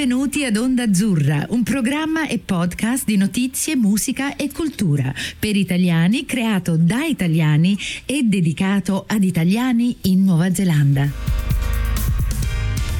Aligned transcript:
Benvenuti 0.00 0.46
ad 0.46 0.56
Onda 0.56 0.84
Azzurra, 0.84 1.44
un 1.50 1.62
programma 1.62 2.26
e 2.26 2.38
podcast 2.38 3.04
di 3.04 3.18
notizie, 3.18 3.76
musica 3.76 4.34
e 4.34 4.50
cultura 4.50 5.12
per 5.38 5.56
italiani 5.56 6.24
creato 6.24 6.78
da 6.78 7.04
italiani 7.04 7.76
e 8.06 8.22
dedicato 8.22 9.04
ad 9.06 9.22
italiani 9.22 9.98
in 10.04 10.24
Nuova 10.24 10.54
Zelanda. 10.54 11.06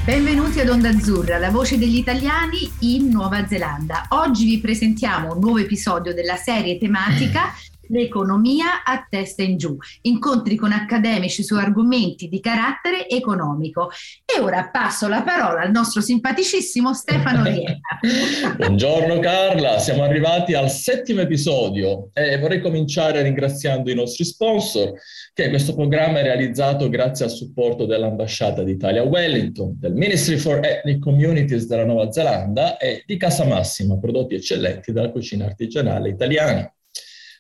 Benvenuti 0.05 0.61
ad 0.61 0.69
Onda 0.69 0.91
Azzurra, 0.91 1.39
la 1.39 1.49
voce 1.49 1.79
degli 1.79 1.97
italiani 1.97 2.71
in 2.81 3.09
Nuova 3.09 3.47
Zelanda. 3.47 4.05
Oggi 4.11 4.45
vi 4.45 4.59
presentiamo 4.59 5.33
un 5.33 5.41
nuovo 5.41 5.57
episodio 5.57 6.13
della 6.13 6.37
serie 6.37 6.77
tematica 6.77 7.55
l'economia 7.91 8.83
a 8.85 9.07
testa 9.09 9.43
in 9.43 9.57
giù, 9.57 9.77
incontri 10.03 10.57
con 10.57 10.73
accademici 10.73 11.43
su 11.43 11.55
argomenti 11.55 12.29
di 12.29 12.41
carattere 12.41 13.09
economico. 13.09 13.91
E 14.25 14.41
ora 14.41 14.69
passo 14.71 15.09
la 15.09 15.23
parola 15.23 15.61
al 15.61 15.71
nostro 15.71 16.01
simpaticissimo 16.01 16.95
Stefano 16.95 17.45
Rieta. 17.45 17.99
Buongiorno 18.57 19.19
Carla, 19.19 19.79
siamo 19.79 20.03
arrivati 20.03 20.55
al 20.55 20.71
settimo 20.71 21.21
episodio 21.21 22.11
e 22.13 22.39
vorrei 22.39 22.61
cominciare 22.61 23.23
ringraziando 23.23 23.91
i 23.91 23.95
nostri 23.95 24.25
sponsor, 24.25 24.93
che 25.33 25.49
questo 25.49 25.75
programma 25.75 26.21
è 26.21 26.23
realizzato 26.23 26.89
grazie 26.89 27.25
al 27.25 27.31
supporto 27.31 27.87
dell'ambasciata 27.87 28.63
d'Italia 28.63 29.03
a 29.03 29.05
Wellington, 29.05 29.77
del 29.79 29.95
Ministry 29.95 30.37
for 30.37 30.65
Ethnic 30.65 31.01
Communities 31.01 31.67
della 31.67 31.85
Nuova 31.85 32.11
Zelanda 32.11 32.77
e 32.77 33.03
di 33.07 33.17
Casa 33.17 33.45
Massima, 33.45 33.99
prodotti 33.99 34.35
eccellenti 34.35 34.93
della 34.93 35.11
cucina 35.11 35.47
artigianale 35.47 36.09
italiana. 36.09 36.73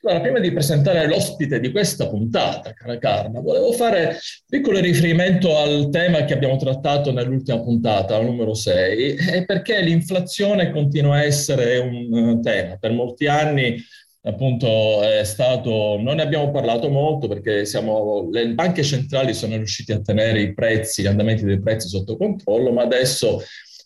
Allora, 0.03 0.23
prima 0.23 0.39
di 0.39 0.51
presentare 0.51 1.07
l'ospite 1.07 1.61
di 1.61 1.71
questa 1.71 2.09
puntata, 2.09 2.73
cara 2.73 2.97
Carla, 2.97 3.41
volevo 3.41 3.71
fare 3.73 4.19
piccolo 4.49 4.79
riferimento 4.79 5.59
al 5.59 5.91
tema 5.91 6.25
che 6.25 6.33
abbiamo 6.33 6.57
trattato 6.57 7.13
nell'ultima 7.13 7.61
puntata, 7.61 8.19
numero 8.19 8.55
6, 8.55 9.17
e 9.17 9.45
perché 9.45 9.83
l'inflazione 9.83 10.71
continua 10.71 11.17
a 11.17 11.25
essere 11.25 11.77
un 11.77 12.17
eh, 12.17 12.41
tema. 12.41 12.79
Per 12.79 12.93
molti 12.93 13.27
anni 13.27 13.77
appunto 14.23 15.03
è 15.03 15.23
stato, 15.25 15.99
non 16.01 16.17
ne 16.17 16.23
abbiamo 16.23 16.51
parlato 16.51 16.89
molto 16.89 17.29
perché 17.29 17.67
siamo, 17.67 18.27
le 18.31 18.55
banche 18.55 18.83
centrali 18.83 19.35
sono 19.35 19.57
riuscite 19.57 19.93
a 19.93 20.01
tenere 20.01 20.41
i 20.41 20.55
prezzi, 20.55 21.03
gli 21.03 21.09
andamenti 21.09 21.45
dei 21.45 21.61
prezzi 21.61 21.89
sotto 21.89 22.17
controllo, 22.17 22.73
ma 22.73 22.81
adesso 22.83 23.43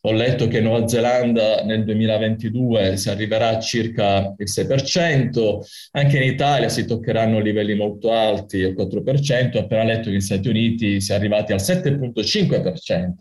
ho 0.06 0.12
letto 0.12 0.48
che 0.48 0.60
Nuova 0.60 0.86
Zelanda 0.86 1.64
nel 1.64 1.82
2022 1.84 2.98
si 2.98 3.08
arriverà 3.08 3.48
a 3.56 3.58
circa 3.58 4.34
il 4.36 4.46
6%, 4.50 5.58
anche 5.92 6.16
in 6.18 6.30
Italia 6.30 6.68
si 6.68 6.84
toccheranno 6.84 7.40
livelli 7.40 7.74
molto 7.74 8.12
alti, 8.12 8.58
il 8.58 8.74
4%, 8.74 9.56
ho 9.56 9.60
appena 9.60 9.84
letto 9.84 10.04
che 10.04 10.10
negli 10.10 10.20
Stati 10.20 10.48
Uniti 10.48 11.00
si 11.00 11.12
è 11.12 11.14
arrivati 11.14 11.52
al 11.52 11.60
7,5%. 11.60 13.12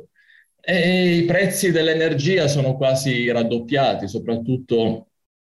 E 0.60 1.16
i 1.16 1.24
prezzi 1.24 1.72
dell'energia 1.72 2.50
sono 2.50 2.76
quasi 2.76 3.32
raddoppiati, 3.32 4.10
soprattutto 4.10 5.08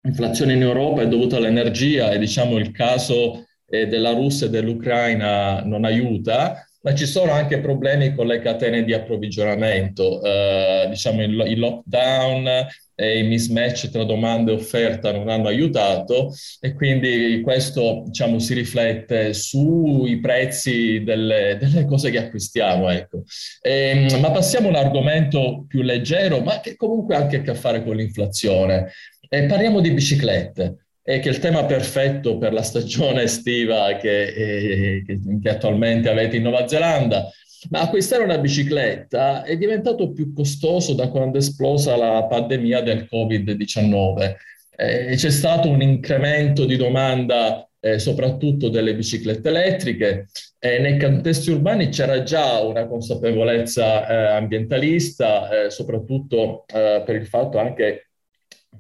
l'inflazione 0.03 0.53
in 0.53 0.61
Europa 0.61 1.03
è 1.03 1.09
dovuta 1.09 1.37
all'energia 1.39 2.11
e 2.11 2.19
diciamo 2.19 2.59
il 2.59 2.71
caso 2.71 3.47
eh, 3.67 3.87
della 3.87 4.13
Russia 4.13 4.47
e 4.47 4.51
dell'Ucraina 4.51 5.63
non 5.65 5.87
aiuta 5.87 6.67
ma 6.85 6.95
ci 6.95 7.07
sono 7.07 7.33
anche 7.33 7.61
problemi 7.61 8.15
con 8.15 8.27
le 8.27 8.41
catene 8.41 8.85
di 8.85 8.93
approvvigionamento, 8.93 10.23
eh, 10.23 10.87
diciamo 10.91 11.23
il, 11.23 11.45
il 11.47 11.59
lockdown 11.59 12.67
e 12.95 13.19
i 13.21 13.23
mismatch 13.23 13.89
tra 13.89 14.05
domanda 14.05 14.53
e 14.53 14.55
offerta 14.55 15.11
non 15.11 15.31
hanno 15.31 15.49
aiutato 15.49 16.33
e 16.61 16.75
quindi 16.75 17.41
questo 17.43 18.03
diciamo, 18.05 18.39
si 18.39 18.53
riflette 18.53 19.33
sui 19.33 20.21
prezzi 20.21 21.03
delle, 21.03 21.57
delle 21.59 21.87
cose 21.87 22.11
che 22.11 22.19
acquistiamo. 22.19 22.91
Ecco. 22.91 23.23
E, 23.63 24.07
ehm, 24.11 24.21
ma 24.21 24.31
passiamo 24.31 24.67
a 24.69 24.71
un 24.71 24.77
argomento 24.77 25.65
più 25.67 25.81
leggero, 25.81 26.41
ma 26.41 26.61
che 26.61 26.77
comunque 26.77 27.17
ha 27.17 27.21
anche 27.21 27.37
a 27.37 27.41
che 27.41 27.55
fare 27.55 27.83
con 27.83 27.97
l'inflazione. 27.97 28.91
E 29.27 29.47
parliamo 29.47 29.81
di 29.81 29.91
biciclette 29.91 30.84
e 31.07 31.19
che 31.21 31.29
il 31.29 31.39
tema 31.39 31.67
perfetto 31.67 32.39
per 32.39 32.55
la 32.55 32.63
stagione 32.63 33.25
estiva 33.25 33.95
che, 34.01 34.23
eh, 34.23 35.05
che, 35.05 35.49
attualmente 35.51 36.09
avete 36.09 36.37
in 36.37 36.43
Nuova 36.43 36.67
Zelanda. 36.67 37.31
Ma 37.71 37.83
acquistare 37.83 38.25
una 38.25 38.39
bicicletta 38.39 39.43
è 39.43 39.57
diventato 39.57 40.13
più 40.13 40.33
costoso 40.33 40.95
da 40.95 41.09
quando 41.09 41.37
è 41.37 41.41
esplosa 41.41 41.97
la 41.97 42.25
pandemia 42.25 42.81
del 42.81 43.07
Covid-19. 43.11 44.35
Eh, 44.77 45.15
c'è 45.15 45.31
stato 45.31 45.69
un 45.69 45.83
incremento 45.83 46.65
di 46.65 46.77
domanda 46.77 47.69
eh, 47.85 47.99
soprattutto 47.99 48.71
delle 48.71 48.95
biciclette 48.95 49.51
elettriche. 49.51 50.29
Eh, 50.59 50.79
nei 50.79 50.99
contesti 50.99 51.51
urbani 51.51 51.91
c'era 51.91 52.23
già 52.23 52.61
una 52.63 52.87
consapevolezza 52.87 54.07
eh, 54.07 54.37
ambientalista, 54.37 55.67
eh, 55.67 55.71
soprattutto 55.71 56.65
eh, 56.67 57.03
per 57.05 57.15
il 57.15 57.27
fatto 57.27 57.59
anche 57.59 58.04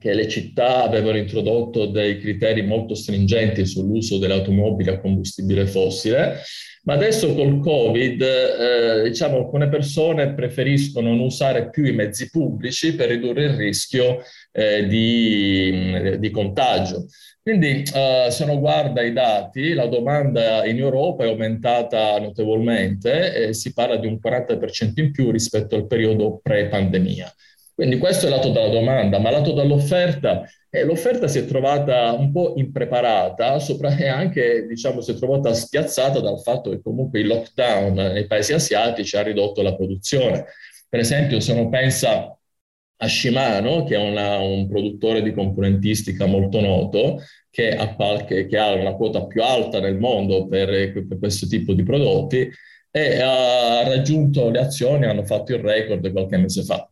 che 0.04 0.12
le 0.12 0.28
città 0.28 0.82
avevano 0.82 1.16
introdotto 1.16 1.86
dei 1.86 2.18
criteri 2.18 2.60
molto 2.60 2.94
stringenti 2.94 3.64
sull'uso 3.64 4.18
delle 4.18 4.34
automobili 4.34 4.90
a 4.90 5.00
combustibile 5.00 5.66
fossile, 5.66 6.42
ma 6.82 6.92
adesso 6.92 7.34
col 7.34 7.58
Covid, 7.58 8.20
eh, 8.20 9.02
diciamo, 9.04 9.38
alcune 9.38 9.70
persone 9.70 10.34
preferiscono 10.34 11.08
non 11.08 11.20
usare 11.20 11.70
più 11.70 11.86
i 11.86 11.94
mezzi 11.94 12.28
pubblici 12.28 12.94
per 12.94 13.08
ridurre 13.08 13.44
il 13.44 13.54
rischio 13.54 14.20
eh, 14.52 14.86
di, 14.86 16.18
di, 16.18 16.30
contagio. 16.30 17.06
Quindi, 17.40 17.84
eh, 17.94 18.26
se 18.28 18.44
uno 18.44 18.58
guarda 18.58 19.00
i 19.00 19.14
dati, 19.14 19.72
la 19.72 19.86
domanda 19.86 20.66
in 20.66 20.76
Europa 20.80 21.24
è 21.24 21.28
aumentata 21.28 22.18
notevolmente 22.18 23.46
e 23.46 23.54
si 23.54 23.72
parla 23.72 23.96
di 23.96 24.06
un 24.06 24.18
40% 24.22 24.92
in 24.96 25.12
più 25.12 25.30
rispetto 25.30 25.76
al 25.76 25.86
periodo 25.86 26.40
pre-pandemia. 26.42 27.32
Quindi 27.74 27.98
questo 27.98 28.26
è 28.26 28.30
lato 28.30 28.50
della 28.50 28.68
domanda, 28.68 29.18
ma 29.18 29.30
lato 29.30 29.52
dall'offerta, 29.52 30.48
eh, 30.70 30.84
l'offerta 30.84 31.26
si 31.26 31.38
è 31.38 31.44
trovata 31.44 32.12
un 32.12 32.30
po' 32.30 32.54
impreparata 32.56 33.58
sopra, 33.58 33.96
e 33.96 34.06
anche 34.06 34.64
diciamo, 34.68 35.00
si 35.00 35.10
è 35.10 35.14
trovata 35.14 35.52
spiazzata 35.52 36.20
dal 36.20 36.40
fatto 36.40 36.70
che 36.70 36.80
comunque 36.80 37.18
il 37.20 37.26
lockdown 37.26 37.94
nei 37.94 38.26
paesi 38.26 38.52
asiatici 38.52 39.16
ha 39.16 39.22
ridotto 39.22 39.60
la 39.62 39.74
produzione. 39.74 40.44
Per 40.88 41.00
esempio, 41.00 41.40
se 41.40 41.52
uno 41.52 41.68
pensa 41.68 42.38
a 42.96 43.08
Shimano, 43.08 43.82
che 43.82 43.96
è 43.96 43.98
una, 43.98 44.38
un 44.38 44.68
produttore 44.68 45.20
di 45.22 45.32
componentistica 45.32 46.26
molto 46.26 46.60
noto, 46.60 47.22
che 47.50 47.74
ha, 47.74 47.92
qualche, 47.94 48.46
che 48.46 48.56
ha 48.56 48.72
una 48.72 48.94
quota 48.94 49.26
più 49.26 49.42
alta 49.42 49.80
nel 49.80 49.98
mondo 49.98 50.46
per, 50.46 50.92
per 50.92 51.18
questo 51.18 51.48
tipo 51.48 51.72
di 51.72 51.82
prodotti, 51.82 52.48
e 52.92 53.20
ha 53.20 53.82
raggiunto 53.88 54.48
le 54.50 54.60
azioni, 54.60 55.06
hanno 55.06 55.24
fatto 55.24 55.52
il 55.52 55.60
record 55.60 56.08
qualche 56.12 56.36
mese 56.36 56.62
fa. 56.62 56.88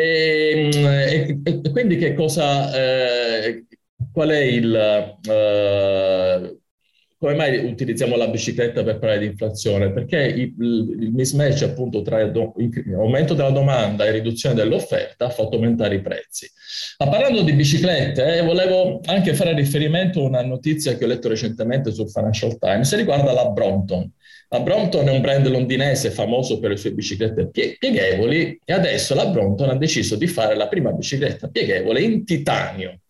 E, 0.00 1.40
e, 1.44 1.60
e 1.64 1.70
quindi 1.70 1.96
che 1.96 2.14
cosa, 2.14 2.72
eh, 2.74 3.66
qual 4.12 4.28
è 4.30 4.38
il, 4.38 4.74
eh, 5.22 6.57
come 7.18 7.34
mai 7.34 7.58
utilizziamo 7.64 8.14
la 8.14 8.28
bicicletta 8.28 8.84
per 8.84 8.98
parlare 9.00 9.18
di 9.18 9.26
inflazione? 9.26 9.92
Perché 9.92 10.18
il, 10.18 10.54
il 10.56 11.10
mismatch 11.12 11.62
appunto 11.62 12.00
tra 12.02 12.20
aumento 12.20 13.34
della 13.34 13.50
domanda 13.50 14.06
e 14.06 14.12
riduzione 14.12 14.54
dell'offerta 14.54 15.26
ha 15.26 15.30
fatto 15.30 15.56
aumentare 15.56 15.96
i 15.96 16.00
prezzi. 16.00 16.48
Ma 16.98 17.08
parlando 17.08 17.42
di 17.42 17.52
biciclette, 17.54 18.36
eh, 18.36 18.42
volevo 18.42 19.00
anche 19.06 19.34
fare 19.34 19.52
riferimento 19.52 20.20
a 20.20 20.28
una 20.28 20.42
notizia 20.42 20.96
che 20.96 21.04
ho 21.04 21.08
letto 21.08 21.28
recentemente 21.28 21.90
sul 21.90 22.08
Financial 22.08 22.56
Times, 22.56 22.94
riguarda 22.94 23.32
la 23.32 23.48
Brompton. 23.48 24.08
La 24.50 24.60
Brompton 24.60 25.08
è 25.08 25.10
un 25.10 25.20
brand 25.20 25.46
londinese 25.48 26.10
famoso 26.10 26.60
per 26.60 26.70
le 26.70 26.76
sue 26.76 26.92
biciclette 26.92 27.50
pie- 27.50 27.76
pieghevoli 27.78 28.60
e 28.64 28.72
adesso 28.72 29.14
la 29.14 29.26
Brompton 29.26 29.70
ha 29.70 29.76
deciso 29.76 30.14
di 30.16 30.28
fare 30.28 30.54
la 30.54 30.68
prima 30.68 30.92
bicicletta 30.92 31.48
pieghevole 31.48 32.00
in 32.00 32.24
titanio. 32.24 33.00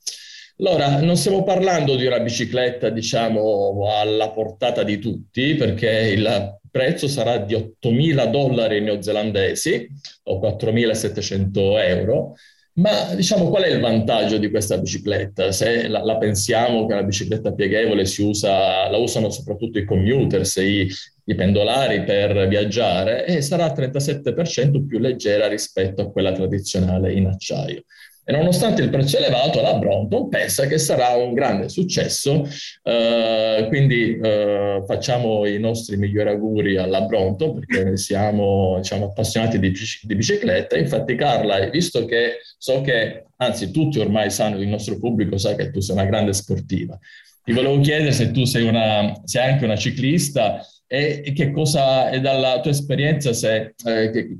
Allora, 0.60 1.00
non 1.00 1.16
stiamo 1.16 1.44
parlando 1.44 1.94
di 1.94 2.04
una 2.04 2.18
bicicletta, 2.18 2.88
diciamo, 2.88 3.88
alla 3.92 4.30
portata 4.30 4.82
di 4.82 4.98
tutti, 4.98 5.54
perché 5.54 5.88
il 5.88 6.58
prezzo 6.68 7.06
sarà 7.06 7.38
di 7.38 7.54
8.000 7.54 8.28
dollari 8.28 8.80
neozelandesi 8.80 9.88
o 10.24 10.40
4.700 10.40 11.80
euro, 11.80 12.34
ma 12.74 13.14
diciamo 13.14 13.48
qual 13.48 13.64
è 13.64 13.68
il 13.68 13.80
vantaggio 13.80 14.38
di 14.38 14.50
questa 14.50 14.78
bicicletta? 14.78 15.52
Se 15.52 15.86
la, 15.86 16.02
la, 16.02 16.16
pensiamo 16.18 16.86
che 16.86 16.94
la 16.94 17.04
bicicletta 17.04 17.52
pieghevole 17.52 18.04
si 18.04 18.22
usa, 18.22 18.88
la 18.88 18.96
usano 18.96 19.30
soprattutto 19.30 19.78
i 19.78 19.84
commuters, 19.84 20.56
i, 20.56 20.88
i 21.24 21.34
pendolari 21.36 22.02
per 22.02 22.48
viaggiare, 22.48 23.26
e 23.26 23.42
sarà 23.42 23.72
37% 23.72 24.86
più 24.86 24.98
leggera 24.98 25.46
rispetto 25.46 26.02
a 26.02 26.10
quella 26.10 26.32
tradizionale 26.32 27.12
in 27.12 27.26
acciaio. 27.26 27.84
E 28.28 28.32
nonostante 28.32 28.82
il 28.82 28.90
prezzo 28.90 29.16
elevato, 29.16 29.62
la 29.62 29.78
Brompton 29.78 30.28
pensa 30.28 30.66
che 30.66 30.76
sarà 30.76 31.14
un 31.16 31.32
grande 31.32 31.70
successo, 31.70 32.46
eh, 32.82 33.64
quindi 33.68 34.18
eh, 34.22 34.82
facciamo 34.86 35.46
i 35.46 35.58
nostri 35.58 35.96
migliori 35.96 36.28
auguri 36.28 36.76
alla 36.76 37.00
Brompton 37.00 37.54
perché 37.54 37.96
siamo 37.96 38.76
diciamo, 38.76 39.06
appassionati 39.06 39.58
di, 39.58 39.72
di 40.02 40.14
bicicletta. 40.14 40.76
Infatti 40.76 41.14
Carla, 41.14 41.70
visto 41.70 42.04
che 42.04 42.40
so 42.58 42.82
che, 42.82 43.28
anzi 43.36 43.70
tutti 43.70 43.98
ormai 43.98 44.30
sanno, 44.30 44.60
il 44.60 44.68
nostro 44.68 44.98
pubblico 44.98 45.38
sa 45.38 45.54
che 45.54 45.70
tu 45.70 45.80
sei 45.80 45.96
una 45.96 46.04
grande 46.04 46.34
sportiva, 46.34 46.98
ti 47.42 47.52
volevo 47.54 47.80
chiedere 47.80 48.12
se 48.12 48.30
tu 48.30 48.44
sei, 48.44 48.68
una, 48.68 49.10
sei 49.24 49.52
anche 49.52 49.64
una 49.64 49.76
ciclista 49.76 50.60
e, 50.86 51.22
e 51.24 51.32
che 51.32 51.50
cosa 51.50 52.10
è 52.10 52.20
dalla 52.20 52.60
tua 52.60 52.72
esperienza, 52.72 53.32
se, 53.32 53.74
eh, 53.86 54.10
che, 54.10 54.36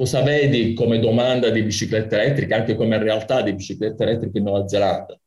cosa 0.00 0.22
vedi 0.22 0.72
come 0.72 0.98
domanda 0.98 1.50
di 1.50 1.62
biciclette 1.62 2.18
elettriche, 2.18 2.54
anche 2.54 2.74
come 2.74 2.96
realtà 2.96 3.42
di 3.42 3.52
biciclette 3.52 4.02
elettriche 4.02 4.38
in 4.38 4.44
Nuova 4.44 4.66
Zelanda? 4.66 5.20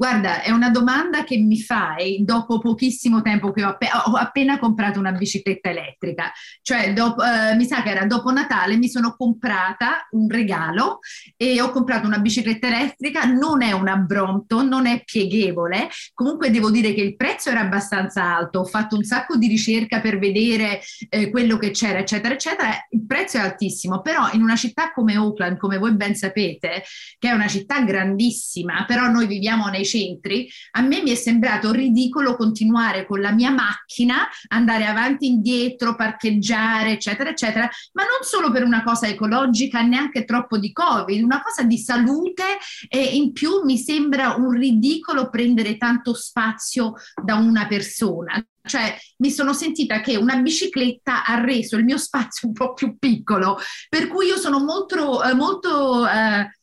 Guarda, 0.00 0.40
è 0.40 0.50
una 0.50 0.70
domanda 0.70 1.24
che 1.24 1.36
mi 1.36 1.60
fai 1.60 2.24
dopo 2.24 2.58
pochissimo 2.58 3.20
tempo 3.20 3.52
che 3.52 3.62
ho, 3.62 3.68
app- 3.68 4.06
ho 4.06 4.14
appena 4.16 4.58
comprato 4.58 4.98
una 4.98 5.12
bicicletta 5.12 5.68
elettrica. 5.68 6.32
Cioè, 6.62 6.94
dopo, 6.94 7.22
eh, 7.22 7.54
mi 7.54 7.66
sa 7.66 7.82
che 7.82 7.90
era 7.90 8.06
dopo 8.06 8.30
Natale, 8.30 8.78
mi 8.78 8.88
sono 8.88 9.14
comprata 9.14 10.08
un 10.12 10.26
regalo 10.30 11.00
e 11.36 11.60
ho 11.60 11.68
comprato 11.68 12.06
una 12.06 12.18
bicicletta 12.18 12.68
elettrica. 12.68 13.24
Non 13.24 13.60
è 13.60 13.72
una 13.72 13.96
Brompton, 13.96 14.68
non 14.68 14.86
è 14.86 15.02
pieghevole. 15.04 15.90
Comunque 16.14 16.50
devo 16.50 16.70
dire 16.70 16.94
che 16.94 17.02
il 17.02 17.14
prezzo 17.14 17.50
era 17.50 17.60
abbastanza 17.60 18.24
alto. 18.24 18.60
Ho 18.60 18.64
fatto 18.64 18.96
un 18.96 19.04
sacco 19.04 19.36
di 19.36 19.48
ricerca 19.48 20.00
per 20.00 20.18
vedere 20.18 20.80
eh, 21.10 21.28
quello 21.28 21.58
che 21.58 21.72
c'era, 21.72 21.98
eccetera, 21.98 22.32
eccetera. 22.32 22.70
Il 22.88 23.04
prezzo 23.04 23.36
è 23.36 23.40
altissimo, 23.40 24.00
però 24.00 24.30
in 24.32 24.40
una 24.40 24.56
città 24.56 24.92
come 24.92 25.16
Auckland, 25.16 25.58
come 25.58 25.76
voi 25.76 25.94
ben 25.94 26.14
sapete, 26.14 26.84
che 27.18 27.28
è 27.28 27.32
una 27.32 27.48
città 27.48 27.82
grandissima, 27.82 28.86
però 28.86 29.06
noi 29.10 29.26
viviamo 29.26 29.68
nei 29.68 29.88
centri, 29.90 30.48
a 30.72 30.82
me 30.82 31.02
mi 31.02 31.10
è 31.10 31.14
sembrato 31.14 31.72
ridicolo 31.72 32.36
continuare 32.36 33.06
con 33.06 33.20
la 33.20 33.32
mia 33.32 33.50
macchina, 33.50 34.28
andare 34.48 34.86
avanti 34.86 35.26
e 35.26 35.30
indietro, 35.30 35.96
parcheggiare, 35.96 36.92
eccetera, 36.92 37.30
eccetera, 37.30 37.68
ma 37.92 38.02
non 38.02 38.22
solo 38.22 38.50
per 38.50 38.64
una 38.64 38.82
cosa 38.82 39.06
ecologica, 39.08 39.82
neanche 39.82 40.24
troppo 40.24 40.58
di 40.58 40.72
Covid, 40.72 41.22
una 41.22 41.42
cosa 41.42 41.62
di 41.64 41.78
salute 41.78 42.44
e 42.88 43.02
in 43.16 43.32
più 43.32 43.62
mi 43.64 43.76
sembra 43.76 44.34
un 44.34 44.50
ridicolo 44.50 45.28
prendere 45.28 45.76
tanto 45.76 46.14
spazio 46.14 46.94
da 47.22 47.34
una 47.34 47.66
persona. 47.66 48.42
Cioè, 48.62 48.96
mi 49.18 49.30
sono 49.30 49.54
sentita 49.54 50.00
che 50.00 50.16
una 50.16 50.36
bicicletta 50.36 51.24
ha 51.24 51.40
reso 51.40 51.76
il 51.76 51.84
mio 51.84 51.96
spazio 51.96 52.48
un 52.48 52.54
po' 52.54 52.74
più 52.74 52.98
piccolo, 52.98 53.58
per 53.88 54.06
cui 54.06 54.26
io 54.26 54.36
sono 54.36 54.62
molto, 54.62 55.22
eh, 55.22 55.34
molto 55.34 56.06
eh, 56.06 56.59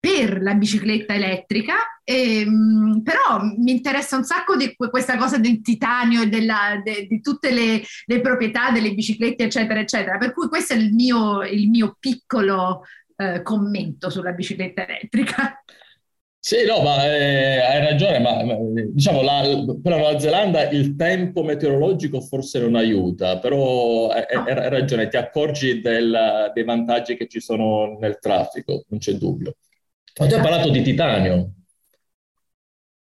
per 0.00 0.40
la 0.40 0.54
bicicletta 0.54 1.14
elettrica, 1.14 1.74
e, 2.02 2.40
ehm, 2.40 3.02
però 3.04 3.42
mi 3.58 3.70
interessa 3.70 4.16
un 4.16 4.24
sacco 4.24 4.56
di 4.56 4.74
questa 4.74 5.18
cosa 5.18 5.36
del 5.38 5.60
titanio 5.60 6.22
e 6.22 6.28
della, 6.28 6.80
de, 6.82 7.06
di 7.06 7.20
tutte 7.20 7.52
le, 7.52 7.82
le, 8.06 8.20
proprietà 8.22 8.70
delle 8.70 8.94
biciclette, 8.94 9.44
eccetera, 9.44 9.78
eccetera. 9.78 10.16
Per 10.16 10.32
cui 10.32 10.48
questo 10.48 10.72
è 10.72 10.76
il 10.76 10.94
mio, 10.94 11.42
il 11.42 11.68
mio 11.68 11.96
piccolo 12.00 12.84
eh, 13.16 13.42
commento 13.42 14.08
sulla 14.08 14.32
bicicletta 14.32 14.86
elettrica. 14.88 15.62
Sì, 16.42 16.64
no, 16.64 16.80
ma 16.80 17.04
eh, 17.04 17.60
hai 17.60 17.80
ragione, 17.80 18.18
ma, 18.18 18.42
ma 18.42 18.56
diciamo, 18.88 19.20
la, 19.20 19.42
per 19.82 19.92
la 19.92 19.98
Nuova 19.98 20.18
Zelanda 20.18 20.70
il 20.70 20.96
tempo 20.96 21.42
meteorologico 21.42 22.22
forse 22.22 22.58
non 22.60 22.76
aiuta, 22.76 23.38
però 23.38 24.08
hai, 24.08 24.24
hai 24.26 24.68
ragione, 24.70 25.08
ti 25.08 25.18
accorgi 25.18 25.82
del, 25.82 26.50
dei 26.54 26.64
vantaggi 26.64 27.14
che 27.14 27.28
ci 27.28 27.40
sono 27.40 27.98
nel 28.00 28.18
traffico, 28.18 28.84
non 28.88 28.98
c'è 28.98 29.12
dubbio. 29.12 29.54
Tu 30.12 30.22
hai 30.22 30.40
parlato 30.40 30.70
di 30.70 30.82
titanio. 30.82 31.52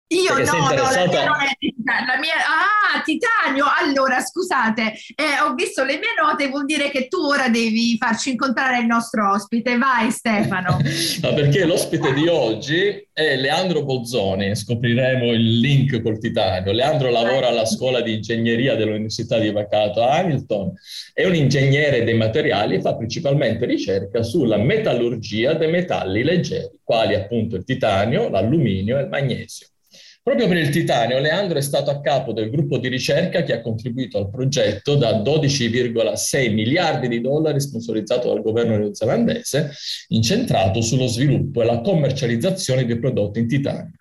Io 0.09 0.35
Perché 0.35 0.57
no, 0.57 0.69
no, 0.69 0.73
la 0.73 1.05
mia 1.05 1.25
non 1.25 1.41
è 1.41 1.57
la 2.05 2.17
mia... 2.19 2.33
Ah, 2.35 3.01
titanio! 3.03 3.65
Allora, 3.81 4.21
scusate, 4.21 4.93
eh, 5.15 5.41
ho 5.43 5.53
visto 5.53 5.83
le 5.83 5.97
mie 5.97 6.15
note, 6.21 6.47
vuol 6.47 6.65
dire 6.65 6.89
che 6.89 7.07
tu 7.07 7.17
ora 7.17 7.49
devi 7.49 7.97
farci 7.97 8.31
incontrare 8.31 8.79
il 8.79 8.85
nostro 8.85 9.31
ospite. 9.31 9.77
Vai 9.77 10.09
Stefano! 10.11 10.79
no, 11.21 11.33
perché 11.33 11.65
l'ospite 11.65 12.13
di 12.13 12.27
oggi 12.27 13.07
è 13.11 13.35
Leandro 13.35 13.83
Bozzoni, 13.83 14.55
scopriremo 14.55 15.31
il 15.33 15.59
link 15.59 16.01
col 16.01 16.19
titanio. 16.19 16.71
Leandro 16.71 17.09
lavora 17.09 17.47
alla 17.47 17.65
scuola 17.65 18.01
di 18.01 18.13
ingegneria 18.13 18.75
dell'Università 18.75 19.37
di 19.39 19.51
Vacato 19.51 20.03
a 20.03 20.17
Hamilton, 20.19 20.71
è 21.13 21.25
un 21.25 21.35
ingegnere 21.35 22.03
dei 22.03 22.15
materiali 22.15 22.75
e 22.75 22.81
fa 22.81 22.95
principalmente 22.95 23.65
ricerca 23.65 24.23
sulla 24.23 24.57
metallurgia 24.57 25.53
dei 25.53 25.69
metalli 25.69 26.23
leggeri, 26.23 26.79
quali 26.83 27.13
appunto 27.13 27.57
il 27.57 27.65
titanio, 27.65 28.29
l'alluminio 28.29 28.97
e 28.97 29.01
il 29.01 29.09
magnesio. 29.09 29.67
Proprio 30.27 30.49
per 30.49 30.57
il 30.57 30.71
titanio, 30.71 31.19
Leandro 31.19 31.57
è 31.57 31.61
stato 31.61 31.89
a 31.89 32.01
capo 32.01 32.33
del 32.33 32.49
gruppo 32.49 32.77
di 32.79 32.89
ricerca 32.89 33.43
che 33.43 33.53
ha 33.53 33.61
contribuito 33.61 34.17
al 34.17 34.29
progetto 34.29 34.95
da 34.95 35.21
12,6 35.21 36.53
miliardi 36.53 37.07
di 37.07 37.21
dollari 37.21 37.61
sponsorizzato 37.61 38.27
dal 38.27 38.41
governo 38.41 38.75
neozelandese, 38.75 39.71
incentrato 40.09 40.81
sullo 40.81 41.07
sviluppo 41.07 41.61
e 41.61 41.65
la 41.65 41.79
commercializzazione 41.79 42.83
di 42.83 42.99
prodotti 42.99 43.39
in 43.39 43.47
titanio. 43.47 43.93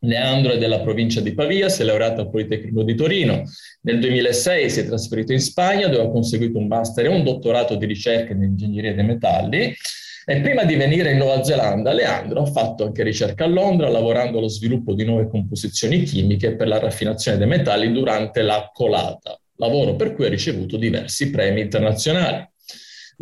Leandro 0.00 0.54
è 0.54 0.58
della 0.58 0.80
provincia 0.80 1.20
di 1.20 1.32
Pavia, 1.32 1.68
si 1.68 1.82
è 1.82 1.84
laureato 1.84 2.22
al 2.22 2.30
Politecnico 2.30 2.82
di 2.82 2.96
Torino. 2.96 3.44
Nel 3.82 4.00
2006 4.00 4.68
si 4.68 4.80
è 4.80 4.84
trasferito 4.84 5.30
in 5.30 5.40
Spagna 5.40 5.86
dove 5.86 6.02
ha 6.02 6.10
conseguito 6.10 6.58
un 6.58 6.66
master 6.66 7.04
e 7.04 7.08
un 7.08 7.22
dottorato 7.22 7.76
di 7.76 7.86
ricerca 7.86 8.32
in 8.32 8.42
ingegneria 8.42 8.94
dei 8.94 9.04
metalli 9.04 9.76
e 10.24 10.40
prima 10.40 10.64
di 10.64 10.76
venire 10.76 11.12
in 11.12 11.18
Nuova 11.18 11.42
Zelanda, 11.42 11.92
Leandro 11.92 12.42
ha 12.42 12.46
fatto 12.46 12.84
anche 12.84 13.02
ricerca 13.02 13.44
a 13.44 13.48
Londra, 13.48 13.88
lavorando 13.88 14.38
allo 14.38 14.48
sviluppo 14.48 14.94
di 14.94 15.04
nuove 15.04 15.28
composizioni 15.28 16.02
chimiche 16.02 16.54
per 16.54 16.68
la 16.68 16.78
raffinazione 16.78 17.38
dei 17.38 17.46
metalli 17.46 17.92
durante 17.92 18.42
la 18.42 18.70
colata, 18.72 19.38
lavoro 19.56 19.96
per 19.96 20.14
cui 20.14 20.26
ha 20.26 20.28
ricevuto 20.28 20.76
diversi 20.76 21.30
premi 21.30 21.62
internazionali. 21.62 22.50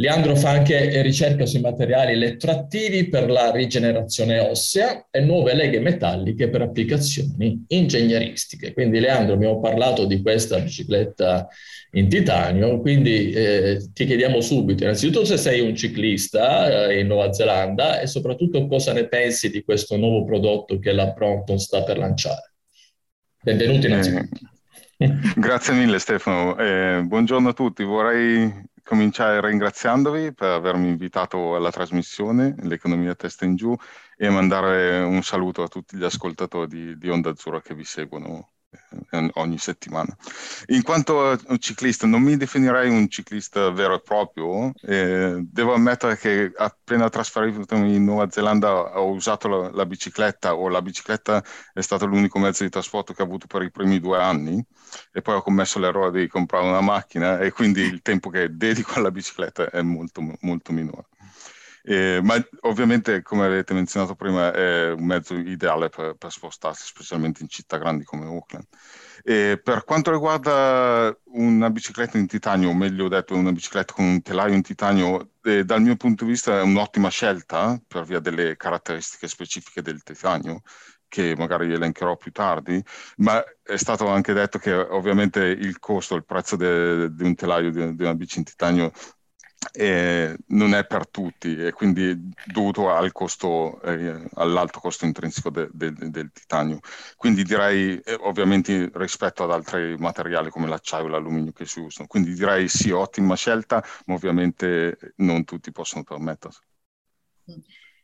Leandro 0.00 0.34
fa 0.34 0.48
anche 0.48 1.02
ricerca 1.02 1.44
sui 1.44 1.60
materiali 1.60 2.12
elettroattivi 2.12 3.10
per 3.10 3.30
la 3.30 3.50
rigenerazione 3.50 4.38
ossea 4.38 5.08
e 5.10 5.20
nuove 5.20 5.54
leghe 5.54 5.78
metalliche 5.78 6.48
per 6.48 6.62
applicazioni 6.62 7.66
ingegneristiche. 7.68 8.72
Quindi 8.72 8.98
Leandro, 8.98 9.34
abbiamo 9.34 9.60
parlato 9.60 10.06
di 10.06 10.22
questa 10.22 10.58
bicicletta 10.58 11.46
in 11.92 12.08
titanio, 12.08 12.80
quindi 12.80 13.30
eh, 13.30 13.90
ti 13.92 14.06
chiediamo 14.06 14.40
subito, 14.40 14.84
innanzitutto 14.84 15.26
se 15.26 15.36
sei 15.36 15.60
un 15.60 15.76
ciclista 15.76 16.88
eh, 16.88 17.00
in 17.00 17.06
Nuova 17.06 17.30
Zelanda 17.34 18.00
e 18.00 18.06
soprattutto 18.06 18.66
cosa 18.68 18.94
ne 18.94 19.06
pensi 19.06 19.50
di 19.50 19.62
questo 19.62 19.98
nuovo 19.98 20.24
prodotto 20.24 20.78
che 20.78 20.92
la 20.92 21.08
Brompton 21.08 21.58
sta 21.58 21.82
per 21.82 21.98
lanciare. 21.98 22.54
Benvenuti 23.42 23.86
innanzitutto. 23.86 24.38
Eh, 24.96 25.10
grazie 25.36 25.74
mille 25.74 25.98
Stefano, 25.98 26.56
eh, 26.58 27.02
buongiorno 27.04 27.48
a 27.50 27.52
tutti, 27.52 27.82
vorrei 27.84 28.68
cominciare 28.90 29.40
ringraziandovi 29.40 30.34
per 30.34 30.50
avermi 30.50 30.88
invitato 30.88 31.54
alla 31.54 31.70
trasmissione 31.70 32.56
L'economia 32.62 33.14
testa 33.14 33.44
in 33.44 33.54
giù 33.54 33.72
e 34.16 34.28
mandare 34.28 34.98
un 34.98 35.22
saluto 35.22 35.62
a 35.62 35.68
tutti 35.68 35.96
gli 35.96 36.02
ascoltatori 36.02 36.66
di, 36.66 36.98
di 36.98 37.08
Onda 37.08 37.30
Azzurra 37.30 37.60
che 37.62 37.72
vi 37.76 37.84
seguono 37.84 38.50
ogni 39.34 39.58
settimana. 39.58 40.14
In 40.66 40.82
quanto 40.82 41.38
ciclista, 41.58 42.06
non 42.06 42.22
mi 42.22 42.36
definirei 42.36 42.88
un 42.88 43.08
ciclista 43.08 43.70
vero 43.70 43.94
e 43.94 44.00
proprio. 44.00 44.72
Eh, 44.82 45.40
devo 45.42 45.74
ammettere 45.74 46.16
che 46.16 46.52
appena 46.56 47.08
trasferitomi 47.08 47.94
in 47.94 48.04
Nuova 48.04 48.30
Zelanda 48.30 48.98
ho 48.98 49.10
usato 49.10 49.48
la, 49.48 49.70
la, 49.70 49.86
bicicletta 49.86 50.54
o 50.54 50.68
la 50.68 50.82
bicicletta 50.82 51.42
è 51.72 51.80
stato 51.80 52.06
l'unico 52.06 52.38
mezzo 52.38 52.64
di 52.64 52.70
trasporto 52.70 53.12
che 53.12 53.22
ho 53.22 53.24
avuto 53.24 53.46
per 53.46 53.62
i 53.62 53.70
primi 53.70 54.00
due 54.00 54.18
anni 54.18 54.64
e 55.12 55.22
poi 55.22 55.36
ho 55.36 55.42
commesso 55.42 55.78
l'errore 55.78 56.20
di 56.20 56.28
comprare 56.28 56.66
una 56.66 56.80
macchina 56.80 57.38
e 57.38 57.50
quindi 57.52 57.82
il 57.82 58.02
tempo 58.02 58.30
che 58.30 58.56
dedico 58.56 58.94
alla 58.94 59.10
bicicletta 59.10 59.70
è 59.70 59.82
molto, 59.82 60.22
molto 60.40 60.72
minore. 60.72 61.09
Eh, 61.82 62.20
ma 62.22 62.34
ovviamente, 62.62 63.22
come 63.22 63.46
avete 63.46 63.74
menzionato 63.74 64.14
prima, 64.14 64.52
è 64.52 64.92
un 64.92 65.04
mezzo 65.04 65.34
ideale 65.34 65.88
per, 65.88 66.14
per 66.14 66.30
spostarsi, 66.30 66.86
specialmente 66.86 67.42
in 67.42 67.48
città 67.48 67.78
grandi 67.78 68.04
come 68.04 68.26
Auckland. 68.26 68.66
Eh, 69.22 69.60
per 69.62 69.84
quanto 69.84 70.10
riguarda 70.10 71.14
una 71.32 71.70
bicicletta 71.70 72.18
in 72.18 72.26
titanio, 72.26 72.70
o 72.70 72.74
meglio 72.74 73.08
detto 73.08 73.34
una 73.34 73.52
bicicletta 73.52 73.94
con 73.94 74.04
un 74.04 74.22
telaio 74.22 74.54
in 74.54 74.62
titanio, 74.62 75.32
eh, 75.42 75.64
dal 75.64 75.82
mio 75.82 75.96
punto 75.96 76.24
di 76.24 76.30
vista 76.30 76.58
è 76.58 76.62
un'ottima 76.62 77.08
scelta 77.08 77.80
per 77.86 78.04
via 78.04 78.20
delle 78.20 78.56
caratteristiche 78.56 79.28
specifiche 79.28 79.82
del 79.82 80.02
titanio 80.02 80.62
che 81.10 81.34
magari 81.36 81.72
elencherò 81.72 82.16
più 82.16 82.30
tardi, 82.30 82.82
ma 83.16 83.42
è 83.62 83.76
stato 83.76 84.06
anche 84.06 84.32
detto 84.32 84.58
che 84.58 84.72
ovviamente 84.72 85.44
il 85.44 85.80
costo, 85.80 86.14
il 86.14 86.24
prezzo 86.24 86.54
di 86.54 87.24
un 87.24 87.34
telaio 87.34 87.70
di, 87.72 87.96
di 87.96 88.02
una 88.04 88.14
bici 88.14 88.38
in 88.38 88.44
titanio 88.44 88.92
eh, 89.72 90.36
non 90.48 90.74
è 90.74 90.86
per 90.86 91.08
tutti 91.08 91.56
e 91.56 91.72
quindi 91.72 92.30
dovuto 92.46 92.90
al 92.90 93.12
costo, 93.12 93.80
eh, 93.82 94.28
all'alto 94.34 94.80
costo 94.80 95.04
intrinseco 95.04 95.50
de, 95.50 95.68
de, 95.72 95.92
de, 95.92 96.10
del 96.10 96.30
titanio. 96.32 96.80
Quindi 97.16 97.42
direi 97.44 97.98
eh, 97.98 98.16
ovviamente 98.20 98.90
rispetto 98.94 99.44
ad 99.44 99.50
altri 99.50 99.96
materiali 99.98 100.50
come 100.50 100.68
l'acciaio 100.68 101.06
e 101.06 101.10
l'alluminio 101.10 101.52
che 101.52 101.66
si 101.66 101.80
usano. 101.80 102.08
Quindi 102.08 102.32
direi 102.34 102.68
sì, 102.68 102.90
ottima 102.90 103.36
scelta, 103.36 103.84
ma 104.06 104.14
ovviamente 104.14 105.14
non 105.16 105.44
tutti 105.44 105.70
possono 105.72 106.04
permettersi. 106.04 106.60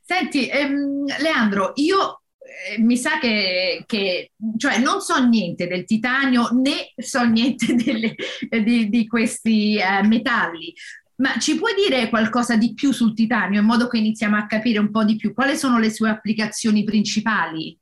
Senti, 0.02 0.48
ehm, 0.48 1.04
Leandro, 1.20 1.72
io 1.76 2.22
eh, 2.38 2.78
mi 2.78 2.96
sa 2.96 3.18
che, 3.18 3.82
che, 3.86 4.32
cioè 4.56 4.78
non 4.78 5.00
so 5.00 5.18
niente 5.26 5.66
del 5.66 5.84
titanio 5.84 6.48
né 6.52 6.92
so 6.96 7.24
niente 7.24 7.74
delle, 7.74 8.14
di, 8.62 8.88
di, 8.88 9.06
questi 9.06 9.78
uh, 9.80 10.06
metalli, 10.06 10.72
ma 11.16 11.38
ci 11.38 11.56
puoi 11.56 11.72
dire 11.74 12.08
qualcosa 12.08 12.56
di 12.56 12.74
più 12.74 12.92
sul 12.92 13.14
titanio 13.14 13.60
in 13.60 13.66
modo 13.66 13.88
che 13.88 13.98
iniziamo 13.98 14.36
a 14.36 14.46
capire 14.46 14.78
un 14.78 14.90
po' 14.90 15.04
di 15.04 15.16
più 15.16 15.32
quali 15.32 15.56
sono 15.56 15.78
le 15.78 15.90
sue 15.90 16.10
applicazioni 16.10 16.84
principali? 16.84 17.78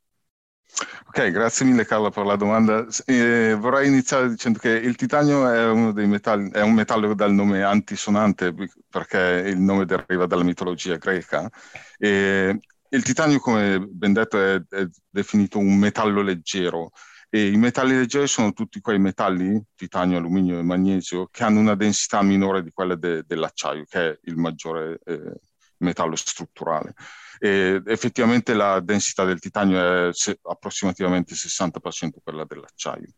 Ok, 1.07 1.29
grazie 1.31 1.65
mille 1.65 1.85
Carla 1.85 2.09
per 2.09 2.25
la 2.25 2.35
domanda. 2.35 2.85
Eh, 3.05 3.55
vorrei 3.57 3.87
iniziare 3.87 4.29
dicendo 4.29 4.59
che 4.59 4.69
il 4.69 4.95
titanio 4.95 5.49
è 5.49 5.69
uno 5.69 5.93
dei 5.93 6.05
metalli, 6.07 6.49
è 6.51 6.61
un 6.61 6.73
metallo 6.73 7.13
dal 7.13 7.33
nome 7.33 7.63
antisonante 7.63 8.53
perché 8.89 9.43
il 9.47 9.59
nome 9.59 9.85
deriva 9.85 10.25
dalla 10.25 10.43
mitologia 10.43 10.97
greca. 10.97 11.49
E 11.97 12.59
il 12.89 13.03
titanio, 13.03 13.39
come 13.39 13.79
ben 13.79 14.11
detto, 14.13 14.37
è, 14.37 14.61
è 14.69 14.87
definito 15.09 15.59
un 15.59 15.77
metallo 15.77 16.21
leggero. 16.21 16.91
E 17.35 17.47
I 17.47 17.57
metalli 17.57 17.97
leggeri 17.97 18.29
sono 18.29 18.53
tutti 18.53 18.79
quei 18.79 18.97
metalli, 18.97 19.61
titanio, 19.75 20.19
alluminio 20.19 20.57
e 20.57 20.61
magnesio, 20.61 21.27
che 21.29 21.43
hanno 21.43 21.59
una 21.59 21.75
densità 21.75 22.21
minore 22.21 22.63
di 22.63 22.71
quella 22.71 22.95
de, 22.95 23.23
dell'acciaio, 23.27 23.83
che 23.89 24.09
è 24.11 24.19
il 24.23 24.37
maggiore 24.37 25.01
eh, 25.03 25.33
metallo 25.79 26.15
strutturale. 26.15 26.93
E 27.37 27.81
effettivamente 27.87 28.53
la 28.53 28.79
densità 28.79 29.25
del 29.25 29.41
titanio 29.41 30.07
è 30.07 30.13
se, 30.13 30.39
approssimativamente 30.43 31.35
60% 31.35 32.19
quella 32.23 32.45
dell'acciaio. 32.45 33.09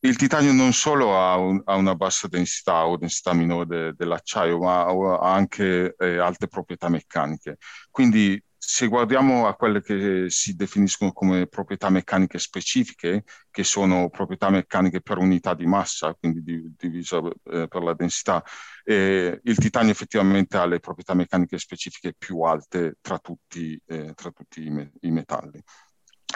Il 0.00 0.16
titanio 0.16 0.52
non 0.52 0.74
solo 0.74 1.18
ha, 1.18 1.38
un, 1.38 1.62
ha, 1.64 1.76
una 1.76 1.94
bassa 1.94 2.28
densità 2.28 2.84
o 2.84 2.98
densità 2.98 3.32
minore 3.32 3.64
de, 3.64 3.92
dell'acciaio, 3.94 4.58
ma 4.58 4.82
ha 4.82 5.32
anche 5.32 5.94
eh, 5.96 6.18
alte 6.18 6.46
proprietà 6.46 6.90
meccaniche. 6.90 7.56
Quindi 7.90 8.38
se 8.62 8.88
guardiamo 8.88 9.46
a 9.46 9.54
quelle 9.54 9.80
che 9.80 10.26
si 10.28 10.54
definiscono 10.54 11.12
come 11.12 11.46
proprietà 11.46 11.88
meccaniche 11.88 12.38
specifiche, 12.38 13.24
che 13.50 13.64
sono 13.64 14.10
proprietà 14.10 14.50
meccaniche 14.50 15.00
per 15.00 15.16
unità 15.16 15.54
di 15.54 15.64
massa, 15.64 16.14
quindi 16.14 16.42
divisa 16.76 17.22
eh, 17.44 17.66
per 17.68 17.82
la 17.82 17.94
densità, 17.94 18.44
eh, 18.84 19.40
il 19.42 19.56
titanio 19.56 19.92
effettivamente 19.92 20.58
ha 20.58 20.66
le 20.66 20.78
proprietà 20.78 21.14
meccaniche 21.14 21.58
specifiche 21.58 22.14
più 22.16 22.42
alte 22.42 22.98
tra 23.00 23.18
tutti, 23.18 23.80
eh, 23.86 24.12
tra 24.14 24.30
tutti 24.30 24.66
i, 24.66 24.70
me- 24.70 24.92
i, 25.00 25.10
metalli. 25.10 25.58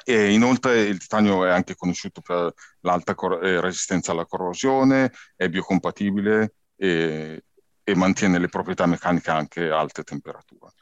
E 0.03 0.33
inoltre 0.33 0.81
il 0.81 0.99
titanio 0.99 1.45
è 1.45 1.51
anche 1.51 1.75
conosciuto 1.75 2.23
per 2.23 2.55
l'alta 2.81 3.15
cor- 3.15 3.45
eh, 3.45 3.61
resistenza 3.61 4.13
alla 4.13 4.25
corrosione, 4.25 5.13
è 5.37 5.51
biocompatibile 5.51 6.55
e, 6.75 7.45
e 7.83 7.95
mantiene 7.95 8.39
le 8.39 8.49
proprietà 8.49 8.87
meccaniche 8.87 9.31
anche 9.31 9.69
a 9.69 9.79
alte 9.79 10.03
temperature. 10.05 10.73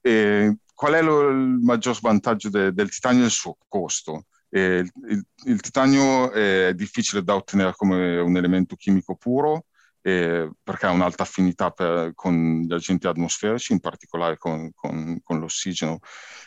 E 0.00 0.58
qual 0.74 0.94
è 0.94 1.02
lo, 1.02 1.28
il 1.28 1.58
maggior 1.62 1.94
svantaggio 1.94 2.50
de, 2.50 2.72
del 2.72 2.90
titanio? 2.90 3.24
Il 3.24 3.30
suo 3.30 3.56
costo. 3.68 4.26
Il, 4.50 4.90
il, 5.08 5.24
il, 5.46 5.60
titanio 5.60 6.30
è 6.30 6.72
difficile 6.74 7.22
da 7.24 7.34
ottenere 7.34 7.72
come 7.74 8.18
un 8.20 8.36
elemento 8.36 8.76
chimico 8.76 9.16
puro 9.16 9.64
eh, 10.06 10.50
perché 10.62 10.84
ha 10.86 10.90
un'alta 10.90 11.22
affinità 11.22 11.70
per, 11.70 12.12
con 12.14 12.60
gli 12.60 12.72
agenti 12.74 13.06
atmosferici, 13.06 13.72
in 13.72 13.80
particolare 13.80 14.36
con, 14.36 14.70
con, 14.74 15.18
con 15.22 15.38
l'ossigeno, 15.40 16.00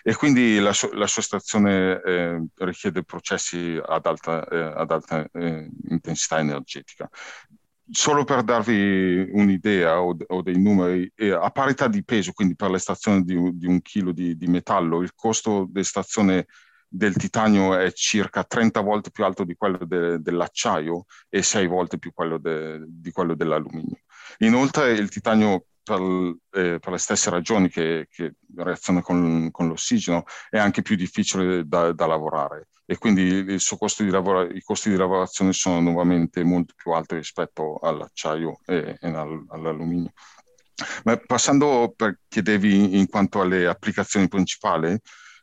e 0.04 0.14
quindi 0.16 0.60
la, 0.60 0.72
la 0.94 1.08
sua 1.08 1.22
estrazione 1.24 2.00
eh, 2.04 2.46
richiede 2.58 3.04
processi 3.04 3.80
ad 3.84 4.06
alta, 4.06 4.48
eh, 4.48 4.58
ad 4.58 4.92
alta 4.92 5.28
eh, 5.34 5.68
intensità 5.90 6.38
energetica 6.38 7.10
solo 7.90 8.24
per 8.24 8.44
darvi 8.44 9.30
un'idea 9.32 10.02
o, 10.02 10.16
o 10.28 10.42
dei 10.42 10.60
numeri, 10.60 11.12
eh, 11.16 11.32
a 11.32 11.50
parità 11.52 11.88
di 11.88 12.04
peso, 12.04 12.34
quindi 12.34 12.56
per 12.56 12.70
l'estrazione 12.70 13.24
di, 13.24 13.36
di 13.58 13.68
un 13.68 13.82
chilo 13.82 14.12
di, 14.12 14.36
di, 14.36 14.48
metallo, 14.48 15.02
il 15.02 15.14
costo 15.16 15.68
di 15.70 15.80
estrazione 15.80 16.48
del 16.88 17.16
titanio 17.16 17.76
è 17.76 17.92
circa 17.92 18.44
30 18.44 18.82
volte 18.82 19.12
più 19.12 19.26
alto 19.26 19.44
di 19.44 19.56
quello 19.56 19.86
de, 19.86 20.20
dell'acciaio 20.20 21.06
e 21.30 21.44
6 21.44 21.68
volte 21.68 21.98
più 21.98 22.14
quello 22.14 22.38
de, 22.38 22.84
di 22.88 23.12
quello 23.12 23.36
dell'alluminio. 23.36 24.00
Inoltre 24.40 24.92
il 24.92 25.10
titanio 25.10 25.66
per, 25.88 26.02
eh, 26.62 26.80
per, 26.80 26.92
le 26.92 26.98
stesse 26.98 27.30
ragioni 27.30 27.70
che, 27.70 28.08
che 28.12 28.36
reaziona 28.56 29.02
con, 29.02 29.50
con, 29.52 29.68
l'ossigeno, 29.68 30.26
è 30.50 30.58
anche 30.58 30.82
più 30.82 30.96
difficile 30.96 31.66
da, 31.66 31.94
da 31.94 32.06
lavorare 32.06 32.68
e 32.90 32.98
quindi 32.98 33.46
lavoro, 34.10 34.44
i 34.44 34.62
costi 34.62 34.90
di 34.90 34.96
lavorazione 34.96 35.52
sono 35.52 35.82
nuovamente 35.82 36.42
molto 36.46 36.74
più 36.74 36.92
alti 36.92 37.16
rispetto 37.16 37.80
all'acciaio 37.80 38.60
e, 38.66 38.98
e 39.02 39.10
all, 39.10 39.46
all'alluminio. 39.50 40.14
Ma 41.04 41.18
passando, 41.18 41.94
per, 41.94 42.20
chiedevi 42.30 42.98
in 42.98 43.08
quanto 43.08 43.42
alle 43.42 43.68
applicazioni 43.68 44.30
principali, 44.30 44.98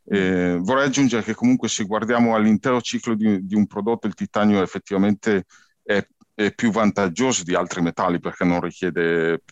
eh, 0.06 0.56
vorrei 0.58 0.86
aggiungere 0.86 1.22
che 1.22 1.34
comunque 1.34 1.68
se 1.68 1.84
guardiamo 1.84 2.34
all'intero 2.34 2.80
ciclo 2.80 3.14
di, 3.14 3.44
di 3.44 3.54
un 3.54 3.66
prodotto, 3.66 4.06
il 4.06 4.14
titanio 4.14 4.62
effettivamente 4.62 5.44
è, 5.82 6.02
è, 6.34 6.54
più 6.54 6.70
vantaggioso 6.70 7.42
di 7.42 7.54
altri 7.54 7.82
metalli 7.82 8.20
perché 8.20 8.44
non 8.44 8.60
richiede 8.60 9.42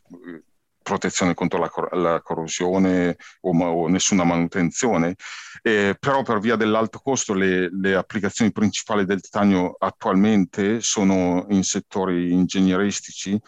protezione 0.83 1.35
contro 1.35 1.59
la, 1.59 1.69
cor- 1.69 1.95
la 1.95 2.21
corrosione 2.21 3.17
o, 3.43 3.57
o, 3.57 3.89
nessuna 3.89 4.25
manutenzione, 4.25 5.15
eh, 5.62 5.97
però 5.99 6.23
per 6.23 6.39
via 6.39 6.57
dell'alto 6.57 6.99
costo 6.99 7.35
le, 7.35 7.69
le, 7.73 7.95
applicazioni 7.95 8.53
principali 8.53 9.05
del 9.05 9.21
titanio 9.21 9.77
attualmente 9.79 10.81
sono 10.81 11.47
in 11.51 11.62
settori 11.62 12.33
ingegneristici 12.33 13.41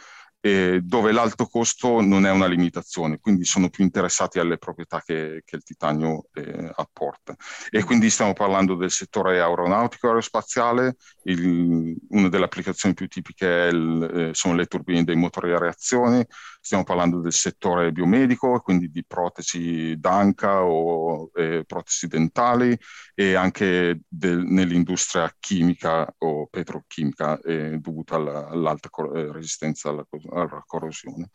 eh, 0.44 0.80
dove 0.82 1.10
l'alto 1.10 1.46
costo 1.46 2.02
non 2.02 2.26
è 2.26 2.30
una 2.30 2.46
limitazione, 2.46 3.18
quindi 3.18 3.46
sono 3.46 3.70
più 3.70 3.82
interessati 3.82 4.38
alle 4.38 4.58
proprietà 4.58 5.00
che, 5.00 5.40
che 5.42 5.56
il 5.56 5.62
titanio 5.62 6.26
eh, 6.34 6.70
apporta. 6.74 7.34
E 7.70 7.82
quindi 7.82 8.10
stiamo 8.10 8.34
parlando 8.34 8.74
del 8.74 8.90
settore 8.90 9.40
aeronautico 9.40 10.08
aerospaziale, 10.08 10.96
il, 11.22 11.96
una 12.10 12.28
delle 12.28 12.44
applicazioni 12.44 12.94
più 12.94 13.08
tipiche 13.08 13.46
il, 13.72 14.28
eh, 14.32 14.34
sono 14.34 14.54
le 14.54 14.66
turbine 14.66 15.02
dei 15.02 15.16
motori 15.16 15.50
a 15.50 15.58
reazione, 15.58 16.26
stiamo 16.64 16.82
parlando 16.82 17.20
del 17.20 17.34
settore 17.34 17.92
biomedico, 17.92 18.58
quindi 18.60 18.90
di 18.90 19.04
protesi 19.04 19.94
d'anca 19.98 20.62
o 20.64 21.30
eh, 21.34 21.62
protesi 21.66 22.06
dentali 22.06 22.74
e 23.14 23.34
anche 23.34 24.00
del, 24.08 24.38
nell'industria 24.38 25.30
chimica 25.38 26.10
o 26.18 26.46
petrochimica 26.46 27.38
eh, 27.42 27.76
dovuta 27.78 28.14
alla, 28.14 28.48
all'alta 28.48 28.88
cor- 28.88 29.14
eh, 29.14 29.30
resistenza 29.30 29.90
alla, 29.90 30.06
alla, 30.30 30.64
corrosione. 30.66 31.28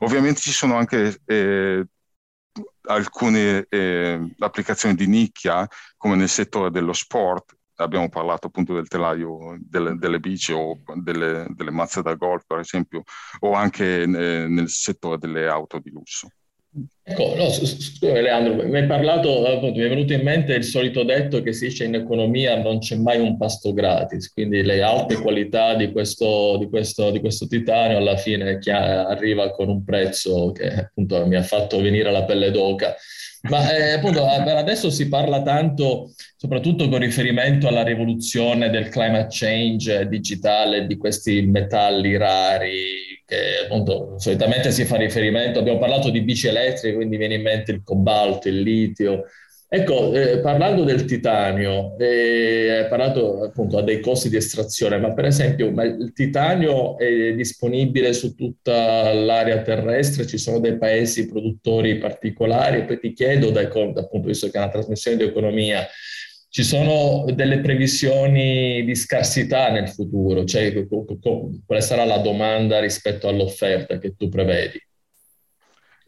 Ovviamente 0.00 0.40
ci 0.40 0.52
sono 0.52 0.76
anche 0.76 1.18
eh, 1.24 1.84
alcune 2.82 3.66
eh, 3.68 4.34
applicazioni 4.38 4.94
di 4.94 5.08
nicchia, 5.08 5.66
come 5.96 6.14
nel 6.14 6.28
settore 6.28 6.70
dello 6.70 6.92
sport, 6.92 7.56
abbiamo 7.76 8.08
parlato 8.08 8.46
appunto 8.46 8.74
del 8.74 8.88
telaio 8.88 9.56
delle, 9.60 9.96
delle 9.96 10.20
bici 10.20 10.52
o 10.52 10.80
delle, 10.94 11.46
delle, 11.50 11.70
mazze 11.70 12.02
da 12.02 12.14
golf, 12.14 12.44
per 12.46 12.58
esempio, 12.58 13.02
o 13.40 13.52
anche 13.52 14.02
eh, 14.02 14.06
nel 14.06 14.68
settore 14.68 15.18
delle 15.18 15.48
auto 15.48 15.78
di 15.78 15.90
lusso. 15.90 16.28
Ecco, 17.08 17.36
no, 17.36 17.48
scusa 17.50 18.20
Leandro, 18.20 18.66
mi 18.66 18.78
hai 18.78 18.86
parlato, 18.86 19.46
appunto, 19.46 19.78
mi 19.78 19.84
è 19.84 19.88
venuto 19.88 20.12
in 20.12 20.22
mente 20.22 20.54
il 20.54 20.64
solito 20.64 21.04
detto 21.04 21.40
che 21.40 21.52
si 21.52 21.68
dice 21.68 21.84
in 21.84 21.94
economia 21.94 22.60
non 22.60 22.80
c'è 22.80 22.96
mai 22.96 23.20
un 23.20 23.36
pasto 23.36 23.72
gratis, 23.72 24.32
quindi 24.32 24.60
le 24.64 24.82
alte 24.82 25.14
qualità 25.14 25.76
di 25.76 25.92
questo, 25.92 26.56
di 26.58 26.68
questo, 26.68 27.12
di 27.12 27.20
questo 27.20 27.46
titanio 27.46 27.98
alla 27.98 28.16
fine 28.16 28.58
arriva 28.68 29.52
con 29.52 29.68
un 29.68 29.84
prezzo 29.84 30.50
che 30.50 30.66
appunto 30.66 31.24
mi 31.28 31.36
ha 31.36 31.44
fatto 31.44 31.80
venire 31.80 32.10
la 32.10 32.24
pelle 32.24 32.50
d'oca. 32.50 32.96
Ma 33.42 33.72
eh, 33.72 33.92
appunto 33.92 34.24
per 34.44 34.56
adesso 34.56 34.90
si 34.90 35.08
parla 35.08 35.42
tanto, 35.42 36.10
soprattutto 36.36 36.88
con 36.88 36.98
riferimento 36.98 37.68
alla 37.68 37.84
rivoluzione 37.84 38.68
del 38.68 38.88
climate 38.88 39.28
change 39.30 40.08
digitale, 40.08 40.86
di 40.86 40.96
questi 40.96 41.42
metalli 41.42 42.16
rari, 42.16 43.16
che 43.26 43.64
appunto 43.64 44.14
solitamente 44.18 44.70
si 44.70 44.84
fa 44.84 44.96
riferimento, 44.96 45.58
abbiamo 45.58 45.78
parlato 45.78 46.10
di 46.10 46.22
bici 46.22 46.46
elettriche, 46.46 46.95
quindi 46.96 47.16
viene 47.16 47.36
in 47.36 47.42
mente 47.42 47.72
il 47.72 47.82
cobalto, 47.84 48.48
il 48.48 48.60
litio. 48.60 49.24
Ecco, 49.68 50.14
eh, 50.14 50.38
parlando 50.38 50.84
del 50.84 51.04
titanio, 51.04 51.96
eh, 51.98 52.70
hai 52.70 52.88
parlato 52.88 53.42
appunto 53.42 53.80
dei 53.80 53.98
costi 53.98 54.28
di 54.28 54.36
estrazione, 54.36 54.96
ma 54.98 55.12
per 55.12 55.24
esempio 55.24 55.72
ma 55.72 55.82
il 55.82 56.12
titanio 56.12 56.96
è 56.96 57.34
disponibile 57.34 58.12
su 58.12 58.36
tutta 58.36 59.12
l'area 59.12 59.62
terrestre, 59.62 60.24
ci 60.26 60.38
sono 60.38 60.60
dei 60.60 60.78
paesi 60.78 61.26
produttori 61.26 61.98
particolari, 61.98 62.84
poi 62.84 63.00
ti 63.00 63.12
chiedo, 63.12 63.50
dai, 63.50 63.64
appunto, 63.64 64.20
visto 64.20 64.48
che 64.48 64.56
è 64.56 64.60
una 64.62 64.70
trasmissione 64.70 65.16
di 65.16 65.24
economia, 65.24 65.84
ci 66.48 66.62
sono 66.62 67.24
delle 67.34 67.58
previsioni 67.58 68.84
di 68.84 68.94
scarsità 68.94 69.70
nel 69.70 69.88
futuro, 69.88 70.44
cioè 70.44 70.86
quale 70.86 71.80
sarà 71.82 72.04
la 72.04 72.18
domanda 72.18 72.78
rispetto 72.78 73.28
all'offerta 73.28 73.98
che 73.98 74.14
tu 74.16 74.28
prevedi? 74.28 74.85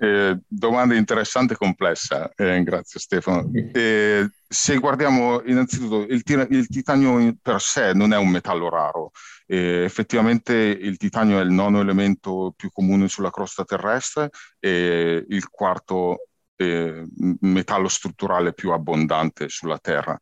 Eh, 0.01 0.39
domanda 0.47 0.95
interessante 0.95 1.55
e 1.55 1.57
complessa, 1.57 2.31
eh, 2.37 2.63
grazie 2.63 3.01
Stefano. 3.01 3.51
Eh, 3.73 4.29
se 4.47 4.77
guardiamo 4.79 5.43
innanzitutto, 5.45 6.03
il, 6.03 6.23
il, 6.51 6.67
titanio 6.69 7.37
per 7.43 7.61
sé 7.61 7.93
non 7.95 8.13
è 8.13 8.17
un 8.17 8.29
metallo 8.29 8.69
raro, 8.69 9.11
effettivamente 9.47 10.55
il 10.55 10.99
titanio 10.99 11.41
è 11.41 11.43
il 11.43 11.51
nono 11.51 11.81
elemento 11.81 12.53
più 12.57 12.71
comune 12.71 13.09
sulla 13.09 13.31
crosta 13.31 13.65
terrestre 13.65 14.31
e 14.61 15.25
il 15.27 15.49
quarto 15.49 16.29
eh, 16.55 17.05
metallo 17.41 17.89
strutturale 17.89 18.53
più 18.53 18.71
abbondante 18.73 19.49
sulla 19.49 19.79
Terra. 19.79 20.19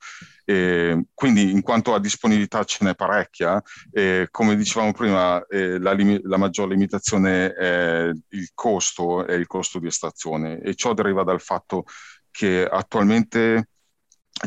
Eh, 0.48 1.06
quindi 1.12 1.50
in 1.50 1.60
quanto 1.60 1.92
a 1.92 1.98
disponibilità 1.98 2.62
ce 2.62 2.84
n'è 2.84 2.94
parecchia, 2.94 3.60
eh, 3.90 4.28
come 4.30 4.54
dicevamo 4.54 4.92
prima, 4.92 5.44
eh, 5.46 5.80
la, 5.80 5.90
lim- 5.92 6.20
la, 6.22 6.36
maggior 6.36 6.68
limitazione 6.68 7.52
è 7.52 8.12
il 8.28 8.50
costo, 8.54 9.26
è 9.26 9.32
il 9.34 9.48
costo 9.48 9.80
di 9.80 9.88
estrazione 9.88 10.60
e 10.60 10.76
ciò 10.76 10.94
deriva 10.94 11.24
dal 11.24 11.40
fatto 11.40 11.84
che 12.30 12.64
attualmente 12.64 13.70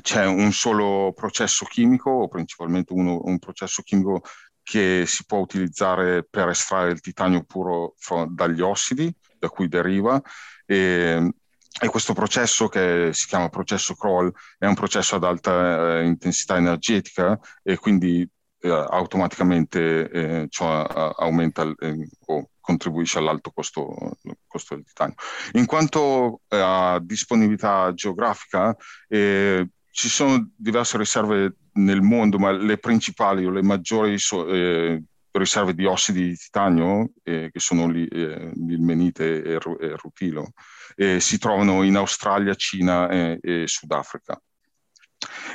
c'è 0.01 0.25
un 0.25 0.53
solo 0.53 1.12
processo 1.13 1.65
chimico, 1.65 2.12
o 2.12 2.27
principalmente 2.29 2.94
uno, 2.94 3.20
un 3.24 3.38
processo 3.38 3.82
chimico 3.82 4.22
che 4.63 5.03
si 5.06 5.25
può 5.25 5.39
utilizzare 5.39 6.24
per 6.24 6.48
estrarre 6.50 6.91
il 6.91 7.01
titanio 7.01 7.44
puro 7.44 7.96
dagli 8.29 8.62
ossidi, 8.62 9.13
da 9.38 9.50
cui 9.50 9.68
deriva. 9.68 10.22
E, 10.65 11.34
e 11.82 11.88
questo 11.88 12.14
processo 12.14 12.68
che 12.68 13.10
si 13.14 13.28
chiama 13.28 13.50
processo 13.50 13.96
crawl 13.96 14.32
è 14.58 14.66
un 14.66 14.74
processo 14.74 15.16
ad 15.16 15.24
alta 15.24 16.00
eh, 16.00 16.06
intensità 16.06 16.58
energetica 16.58 17.40
e 17.64 17.78
quindi 17.78 18.28
eh, 18.62 18.70
automaticamente 18.70 20.10
eh, 20.10 20.48
ciò 20.50 20.84
aumenta 20.84 21.64
eh, 21.80 22.10
o 22.26 22.50
contribuisce 22.60 23.18
all'alto 23.18 23.52
costo, 23.52 24.18
costo, 24.46 24.76
del 24.76 24.86
titanio. 24.86 25.16
In 25.54 25.66
quanto 25.66 26.42
eh, 26.50 26.60
a 26.60 27.00
disponibilità 27.02 27.94
geografica, 27.94 28.76
eh, 29.08 29.70
ci 29.92 30.08
sono 30.08 30.52
diverse 30.56 30.98
riserve 30.98 31.56
nel 31.74 32.02
mondo, 32.02 32.38
ma 32.38 32.52
le 32.52 32.78
principali 32.78 33.46
o 33.46 33.50
le 33.50 33.64
maggiori 33.64 34.20
so, 34.20 34.48
eh, 34.48 35.02
riserve 35.39 35.74
di 35.74 35.86
ossidi 35.86 36.27
di 36.27 36.36
titanio, 36.36 37.12
eh, 37.24 37.50
che 37.51 37.60
sono 37.60 37.88
lì, 37.88 38.05
eh, 38.08 38.51
l'ilmenite 38.55 39.43
e 39.43 39.53
il 39.53 39.98
rutilo, 39.98 40.51
eh, 40.96 41.19
si 41.19 41.38
trovano 41.39 41.84
in 41.84 41.96
Australia, 41.96 42.53
Cina 42.55 43.10
e, 43.10 43.39
e 43.41 43.63
Sudafrica. 43.67 44.39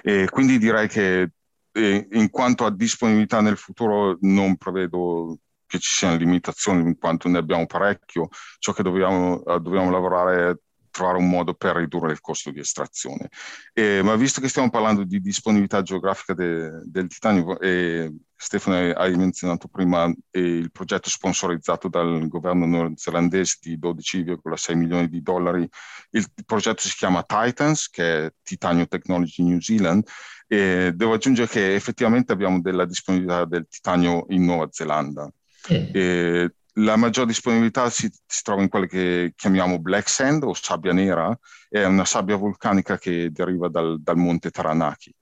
E 0.02 0.28
quindi 0.30 0.58
direi 0.58 0.88
che 0.88 1.30
eh, 1.72 2.08
in 2.10 2.30
quanto 2.30 2.64
a 2.64 2.70
disponibilità 2.70 3.40
nel 3.40 3.56
futuro 3.56 4.16
non 4.20 4.56
prevedo 4.56 5.38
che 5.66 5.78
ci 5.78 5.90
siano 5.90 6.16
limitazioni 6.16 6.82
in 6.82 6.96
quanto 6.98 7.28
ne 7.28 7.38
abbiamo 7.38 7.66
parecchio. 7.66 8.28
Ciò 8.58 8.72
che 8.72 8.82
dobbiamo, 8.82 9.44
eh, 9.44 9.60
dobbiamo 9.60 9.90
lavorare 9.90 10.50
è 10.50 10.56
trovare 10.90 11.18
un 11.18 11.28
modo 11.28 11.54
per 11.54 11.74
ridurre 11.74 12.12
il 12.12 12.20
costo 12.20 12.52
di 12.52 12.60
estrazione. 12.60 13.28
Eh, 13.72 14.00
ma 14.02 14.14
visto 14.14 14.40
che 14.40 14.48
stiamo 14.48 14.70
parlando 14.70 15.02
di 15.02 15.20
disponibilità 15.20 15.82
geografica 15.82 16.34
de, 16.34 16.70
del 16.84 17.08
titanio, 17.08 17.58
eh, 17.58 18.12
Stefano 18.44 18.92
hai 18.92 19.16
menzionato 19.16 19.68
prima 19.68 20.04
eh, 20.30 20.40
il 20.40 20.70
progetto 20.70 21.08
sponsorizzato 21.08 21.88
dal 21.88 22.28
governo 22.28 22.66
neozelandese 22.66 23.56
di 23.62 23.78
12,6 23.78 24.76
milioni 24.76 25.08
di 25.08 25.22
dollari. 25.22 25.66
Il, 26.10 26.26
progetto 26.44 26.82
si 26.82 26.94
chiama 26.94 27.22
Titans, 27.22 27.88
che 27.88 28.26
è 28.26 28.32
Titanio 28.42 28.86
Technology 28.86 29.42
New 29.42 29.60
Zealand, 29.60 30.06
e 30.46 30.92
devo 30.94 31.14
aggiungere 31.14 31.48
che 31.48 31.74
effettivamente 31.74 32.32
abbiamo 32.32 32.60
della 32.60 32.84
disponibilità 32.84 33.46
del 33.46 33.66
titanio 33.66 34.26
in 34.28 34.44
Nuova 34.44 34.68
Zelanda. 34.70 35.32
Mm. 35.72 36.44
la 36.74 36.96
maggior 36.96 37.24
disponibilità 37.24 37.88
si, 37.88 38.12
si, 38.26 38.42
trova 38.42 38.60
in 38.60 38.68
quelle 38.68 38.86
che 38.86 39.32
chiamiamo 39.34 39.78
black 39.78 40.10
sand 40.10 40.42
o 40.42 40.52
sabbia 40.52 40.92
nera, 40.92 41.34
è 41.70 41.82
una 41.84 42.04
sabbia 42.04 42.36
vulcanica 42.36 42.98
che 42.98 43.30
deriva 43.30 43.68
dal, 43.70 43.98
dal 44.02 44.18
monte 44.18 44.50
Taranaki. 44.50 45.14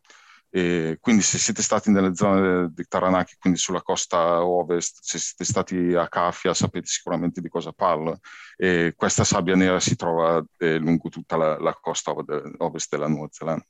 E 0.55 0.99
quindi 1.01 1.23
se 1.23 1.39
siete 1.39 1.63
stati 1.63 1.91
nelle 1.91 2.15
zone 2.15 2.71
di 2.75 2.85
Taranaki, 2.87 3.37
quindi 3.39 3.59
sulla 3.59 3.81
costa 3.81 4.45
ovest, 4.45 4.99
se 5.01 5.19
siete 5.19 5.45
stati 5.45 5.95
a 5.95 6.07
Cafia 6.09 6.53
sapete 6.53 6.87
sicuramente 6.87 7.41
di 7.41 7.49
cosa 7.49 7.73
parlo. 7.73 8.19
E 8.59 8.93
questa 8.95 9.25
sabbia 9.25 9.57
nera 9.57 9.81
si 9.81 9.97
trova 9.97 10.45
eh, 10.59 10.77
lungo 10.77 11.09
tutta 11.09 11.37
la, 11.37 11.59
la 11.59 11.73
costa 11.81 12.15
ovest 12.59 12.91
della 12.91 13.09
Nuova 13.09 13.29
Zelanda. 13.31 13.67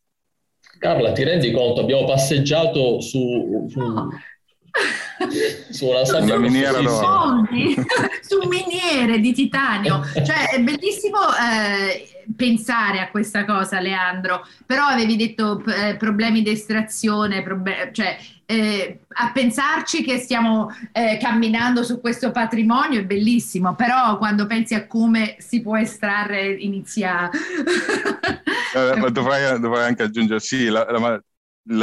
Carla, 0.81 1.13
ti 1.13 1.23
rendi 1.23 1.53
conto? 1.53 1.83
Abbiamo 1.83 2.05
passeggiato 2.05 3.01
su, 3.01 3.69
su, 3.69 3.81
su 5.71 5.87
una 5.87 6.05
sabbia 6.05 6.39
miniera 6.39 6.81
su 8.23 8.49
miniere 8.49 9.19
di 9.19 9.33
titanio. 9.33 10.03
Cioè, 10.15 10.51
è 10.51 10.61
bellissimo 10.61 11.19
eh, 11.35 12.25
pensare 12.37 13.01
a 13.01 13.11
questa 13.11 13.45
cosa, 13.45 13.81
Leandro, 13.81 14.47
però 14.67 14.85
avevi 14.85 15.17
detto 15.17 15.63
eh, 15.67 15.97
problemi 15.97 16.43
di 16.43 16.51
estrazione, 16.51 17.43
prob- 17.43 17.91
cioè 17.93 18.17
eh, 18.47 19.01
a 19.09 19.31
pensarci 19.33 20.03
che 20.03 20.19
stiamo 20.19 20.71
eh, 20.93 21.19
camminando 21.21 21.83
su 21.83 22.01
questo 22.01 22.31
patrimonio 22.31 23.01
è 23.01 23.05
bellissimo, 23.05 23.75
però 23.75 24.19
quando 24.19 24.47
pensi 24.47 24.75
a 24.75 24.87
come 24.87 25.37
si 25.39 25.63
può 25.63 25.77
estrarre 25.77 26.53
inizia... 26.53 27.31
eh, 27.31 29.11
dovrei, 29.11 29.59
dovrei, 29.59 29.87
anche 29.87 30.03
aggiungere, 30.03 30.41
sì, 30.41 30.67
la, 30.67 30.87
la 30.91 31.23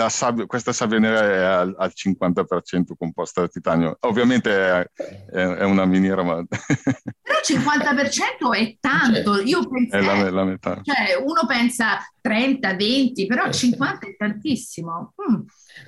sabbia, 0.09 0.45
questa 0.45 0.73
sabbia 0.73 0.99
nera 0.99 1.21
è 1.21 1.37
al, 1.37 1.75
al, 1.77 1.91
50% 1.95 2.93
composta 2.97 3.41
da 3.41 3.47
titanio. 3.47 3.97
Ovviamente 4.01 4.51
è, 4.51 4.89
è, 5.31 5.39
è 5.39 5.63
una 5.63 5.85
miniera, 5.85 6.23
ma... 6.23 6.43
Però 6.45 7.39
il 7.39 7.59
50% 7.59 8.55
è 8.55 8.77
tanto. 8.79 9.35
Cioè, 9.37 9.47
Io 9.47 9.67
penso... 9.67 9.95
È 9.95 10.01
la, 10.01 10.29
la, 10.29 10.43
metà. 10.43 10.81
Cioè, 10.83 11.15
uno 11.23 11.45
pensa 11.47 11.99
30, 12.21 12.75
20, 12.75 13.25
però 13.27 13.45
il 13.45 13.53
50 13.53 14.07
è 14.07 14.15
tantissimo. 14.17 15.13
Mm. 15.31 15.41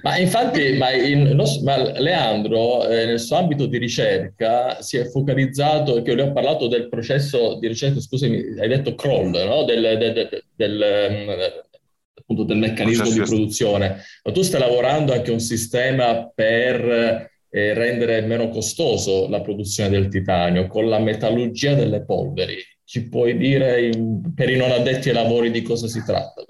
Ma 0.03 0.17
infatti, 0.17 0.77
ma 0.77 0.91
in, 0.91 1.35
ma 1.63 1.77
Leandro, 1.99 2.87
eh, 2.87 3.05
nel 3.05 3.19
suo 3.19 3.37
ambito 3.37 3.65
di 3.65 3.77
ricerca, 3.77 4.81
si 4.81 4.97
è 4.97 5.09
focalizzato, 5.09 6.01
che 6.01 6.13
lui 6.13 6.23
ha 6.27 6.31
parlato 6.31 6.67
del 6.67 6.87
processo 6.87 7.57
di 7.59 7.67
ricerca, 7.67 7.99
scusami, 7.99 8.59
hai 8.59 8.67
detto 8.67 8.95
crawl, 8.95 9.29
no? 9.29 9.65
del, 9.65 9.81
del, 9.97 10.13
del, 10.13 10.43
del 10.55 11.69
appunto 12.13 12.43
del 12.43 12.57
meccanismo 12.57 13.09
di 13.09 13.21
produzione, 13.21 14.01
ma 14.23 14.31
tu 14.31 14.41
stai 14.41 14.59
lavorando 14.59 15.13
anche 15.13 15.31
un 15.31 15.39
sistema 15.39 16.29
per 16.33 17.29
eh, 17.49 17.73
rendere 17.73 18.21
meno 18.21 18.49
costoso 18.49 19.27
la 19.29 19.41
produzione 19.41 19.89
del 19.89 20.07
titanio 20.07 20.67
con 20.67 20.87
la 20.87 20.99
metallurgia 20.99 21.73
delle 21.73 22.03
polveri. 22.03 22.57
Ci 22.83 23.07
puoi 23.07 23.37
dire 23.37 23.87
in, 23.87 24.33
per 24.33 24.49
i 24.49 24.57
non 24.57 24.71
addetti 24.71 25.09
ai 25.09 25.15
lavori 25.15 25.51
di 25.51 25.61
cosa 25.61 25.87
si 25.87 26.03
tratta? 26.03 26.43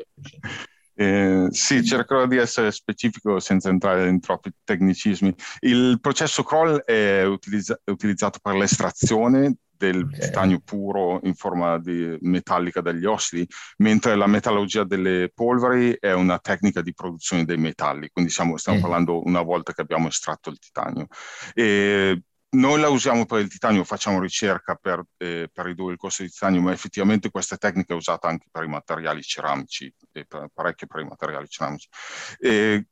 Eh, 0.93 1.47
sì, 1.49 1.83
cercherò 1.83 2.27
di 2.27 2.37
essere 2.37 2.71
specifico 2.71 3.39
senza 3.39 3.69
entrare 3.69 4.07
in 4.07 4.19
troppi 4.19 4.51
tecnicismi. 4.63 5.33
Il 5.61 5.99
processo 6.01 6.43
crawl 6.43 6.83
è 6.83 7.23
utilizza- 7.23 7.79
utilizzato 7.85 8.39
per 8.41 8.55
l'estrazione 8.55 9.55
del 9.81 10.03
okay. 10.03 10.19
titanio 10.19 10.59
puro 10.63 11.19
in 11.23 11.33
forma 11.33 11.79
di 11.79 12.15
metallica 12.21 12.81
dagli 12.81 13.05
ossidi, 13.05 13.47
mentre 13.77 14.15
la 14.15 14.27
metallurgia 14.27 14.83
delle 14.83 15.31
polveri 15.33 15.97
è 15.99 16.13
una 16.13 16.37
tecnica 16.37 16.81
di 16.81 16.93
produzione 16.93 17.45
dei 17.45 17.57
metalli, 17.57 18.09
quindi 18.11 18.29
siamo, 18.29 18.57
stiamo 18.57 18.77
mm. 18.77 18.81
parlando 18.81 19.25
una 19.25 19.41
volta 19.41 19.73
che 19.73 19.81
abbiamo 19.81 20.07
estratto 20.07 20.51
il 20.51 20.59
titanio. 20.59 21.07
E 21.53 22.21
noi 22.53 22.79
la 22.79 22.89
usiamo 22.89 23.25
per 23.25 23.39
il 23.39 23.49
titanio, 23.49 23.83
facciamo 23.83 24.19
ricerca 24.19 24.75
per, 24.75 25.01
eh, 25.17 25.49
per, 25.51 25.65
ridurre 25.65 25.93
il 25.93 25.97
costo 25.97 26.21
di 26.21 26.29
titanio, 26.29 26.61
ma 26.61 26.71
effettivamente 26.73 27.31
questa 27.31 27.57
tecnica 27.57 27.93
è 27.93 27.97
usata 27.97 28.27
anche 28.27 28.47
per 28.51 28.63
i 28.63 28.67
materiali 28.67 29.21
ceramici, 29.23 29.91
e 30.11 30.25
per, 30.25 30.47
parecchio 30.53 30.85
per 30.85 31.01
i 31.01 31.05
materiali 31.05 31.47
ceramici. 31.47 31.87
E 32.39 32.87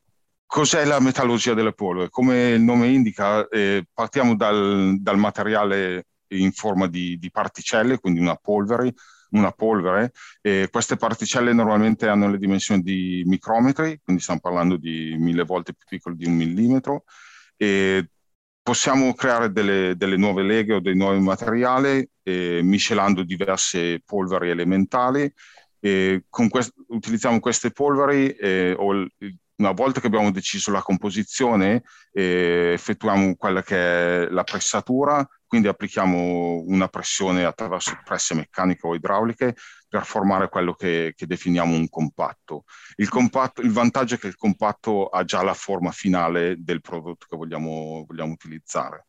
cos'è 0.45 0.85
la 0.85 0.99
metallurgia 0.99 1.53
delle 1.53 1.73
polveri? 1.73 2.09
Come 2.09 2.51
il 2.51 2.61
nome 2.61 2.87
indica, 2.87 3.47
eh, 3.49 3.85
partiamo 3.93 4.35
dal, 4.35 4.95
dal 4.99 5.17
materiale 5.17 6.05
in 6.29 6.51
forma 6.51 6.87
di, 6.87 7.17
di 7.17 7.31
particelle, 7.31 7.99
quindi 7.99 8.19
una 8.19 8.35
polvere, 8.35 8.93
una 9.31 9.51
polvere. 9.51 10.11
E 10.41 10.67
queste 10.71 10.95
particelle 10.95 11.53
normalmente 11.53 12.07
hanno 12.07 12.29
le 12.29 12.37
dimensioni 12.37 12.81
di 12.81 13.23
micrometri, 13.25 13.99
quindi 14.03 14.21
stiamo 14.21 14.39
parlando 14.39 14.77
di 14.77 15.15
mille 15.17 15.43
volte 15.43 15.73
più 15.73 15.85
piccole 15.87 16.15
di 16.15 16.25
un 16.25 16.35
millimetro. 16.35 17.03
E 17.57 18.09
possiamo 18.61 19.13
creare 19.13 19.51
delle, 19.51 19.95
delle 19.95 20.15
nuove 20.17 20.43
leghe 20.43 20.75
o 20.75 20.79
dei 20.79 20.95
nuovi 20.95 21.19
materiali 21.19 22.07
eh, 22.23 22.61
miscelando 22.61 23.23
diverse 23.23 24.01
polveri 24.05 24.49
elementali. 24.49 25.31
Quest- 25.79 26.73
utilizziamo 26.87 27.39
queste 27.39 27.71
polveri 27.71 28.29
eh, 28.31 28.75
o 28.77 29.07
una 29.59 29.71
volta 29.71 29.99
che 29.99 30.07
abbiamo 30.07 30.31
deciso 30.31 30.71
la 30.71 30.81
composizione, 30.81 31.83
eh, 32.11 32.71
effettuiamo 32.73 33.35
quella 33.35 33.61
che 33.61 33.75
è 33.75 34.27
la 34.29 34.43
pressatura, 34.43 35.27
quindi 35.45 35.67
applichiamo 35.67 36.63
una 36.65 36.87
pressione 36.87 37.43
attraverso 37.43 37.97
presse 38.03 38.35
meccaniche 38.35 38.87
o 38.87 38.95
idrauliche 38.95 39.55
per 39.87 40.05
formare 40.05 40.47
quello 40.47 40.73
che, 40.73 41.13
che 41.15 41.25
definiamo 41.25 41.75
un 41.75 41.89
compatto. 41.89 42.63
Il, 42.95 43.09
compatto. 43.09 43.61
il, 43.61 43.71
vantaggio 43.71 44.15
è 44.15 44.17
che 44.17 44.27
il 44.27 44.35
compatto 44.35 45.07
ha 45.07 45.23
già 45.23 45.41
la 45.43 45.53
forma 45.53 45.91
finale 45.91 46.55
del 46.59 46.81
prodotto 46.81 47.25
che 47.27 47.35
vogliamo, 47.35 48.05
vogliamo 48.07 48.31
utilizzare 48.31 49.07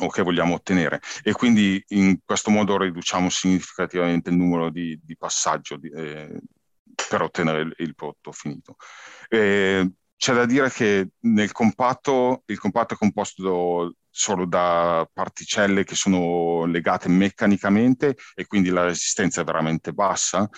o 0.00 0.08
che 0.08 0.22
vogliamo 0.22 0.54
ottenere 0.54 1.00
e 1.22 1.32
quindi 1.32 1.82
in 1.88 2.20
questo 2.24 2.50
modo 2.50 2.78
riduciamo 2.78 3.28
significativamente 3.28 4.30
il 4.30 4.36
numero 4.36 4.70
di, 4.70 4.98
di 5.02 5.16
passaggi 5.16 5.74
eh, 5.92 6.40
per 7.08 7.22
ottenere 7.22 7.62
il, 7.62 7.74
il 7.78 7.94
prodotto 7.94 8.32
finito. 8.32 8.76
Eh, 9.28 9.90
c'è 10.16 10.34
da 10.34 10.46
dire 10.46 10.68
che 10.70 11.10
nel 11.20 11.52
compatto, 11.52 12.42
il 12.46 12.58
compatto 12.58 12.94
è 12.94 12.96
composto 12.96 13.94
solo 14.10 14.46
da 14.46 15.08
particelle 15.12 15.84
che 15.84 15.94
sono 15.94 16.64
legate 16.64 17.08
meccanicamente 17.08 18.16
e 18.34 18.46
quindi 18.46 18.70
la 18.70 18.84
resistenza 18.84 19.42
è 19.42 19.44
veramente 19.44 19.92
bassa. 19.92 20.48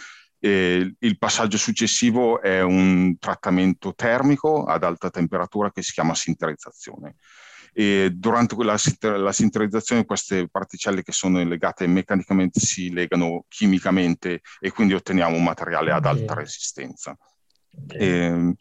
E 0.43 0.95
il 0.99 1.19
passaggio 1.19 1.59
successivo 1.59 2.41
è 2.41 2.63
un 2.63 3.19
trattamento 3.19 3.93
termico 3.95 4.65
ad 4.65 4.83
alta 4.83 5.11
temperatura 5.11 5.71
che 5.71 5.83
si 5.83 5.93
chiama 5.93 6.15
sinterizzazione. 6.15 7.17
E 7.73 8.11
durante 8.13 8.57
la, 8.63 8.77
la 9.17 9.33
sinterizzazione 9.33 10.05
queste 10.05 10.49
particelle 10.49 11.03
che 11.03 11.13
sono 11.13 11.43
legate 11.43 11.87
meccanicamente 11.87 12.61
si 12.61 12.93
legano 12.93 13.45
chimicamente 13.49 14.41
e 14.59 14.71
quindi 14.71 14.95
otteniamo 14.95 15.37
un 15.37 15.43
materiale 15.43 15.93
ad 15.93 16.07
alta 16.07 16.35
resistenza. 16.35 17.17
Okay. 17.73 17.99
E, 17.99 18.55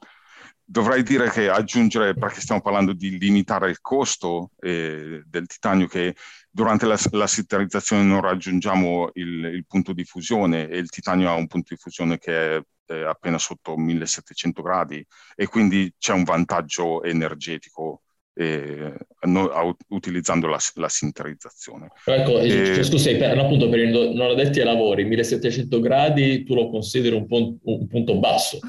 dovrei 0.69 1.01
dire 1.01 1.31
che 1.31 1.49
aggiungere, 1.49 2.13
perché 2.13 2.41
stiamo 2.41 2.61
parlando 2.61 2.93
di 2.93 3.17
limitare 3.17 3.71
il 3.71 3.81
costo 3.81 4.51
eh, 4.59 5.23
del 5.25 5.47
titanio, 5.47 5.87
che 5.87 6.15
durante 6.51 6.85
la, 6.85 6.95
la 7.11 7.25
sinterizzazione 7.25 8.03
non 8.03 8.21
raggiungiamo 8.21 9.09
il, 9.13 9.45
il, 9.45 9.65
punto 9.65 9.93
di 9.93 10.03
fusione 10.03 10.67
e 10.69 10.77
il 10.77 10.89
titanio 10.89 11.29
ha 11.29 11.33
un 11.33 11.47
punto 11.47 11.73
di 11.73 11.79
fusione 11.81 12.19
che 12.19 12.57
è 12.57 12.61
eh, 12.85 13.03
appena 13.03 13.39
sotto 13.39 13.77
1700 13.77 14.61
gradi 14.61 15.03
e 15.35 15.47
quindi 15.47 15.91
c'è 15.97 16.13
un 16.13 16.23
vantaggio 16.23 17.01
energetico 17.01 18.03
eh, 18.39 18.93
no, 19.23 19.75
utilizzando 19.89 20.47
la, 20.47 20.57
la 20.75 20.87
sinterizzazione. 20.87 21.89
Ecco, 22.05 22.39
e... 22.39 22.81
scusi, 22.83 23.17
per, 23.17 23.37
appunto 23.37 23.67
per 23.67 23.79
i 23.79 23.91
non 23.91 24.31
addetti 24.31 24.59
ai 24.59 24.65
lavori, 24.65 25.03
1700 25.03 25.79
gradi 25.81 26.43
tu 26.45 26.55
lo 26.55 26.69
consideri 26.69 27.15
un, 27.15 27.27
pon- 27.27 27.59
un 27.61 27.87
punto 27.87 28.17
basso? 28.17 28.59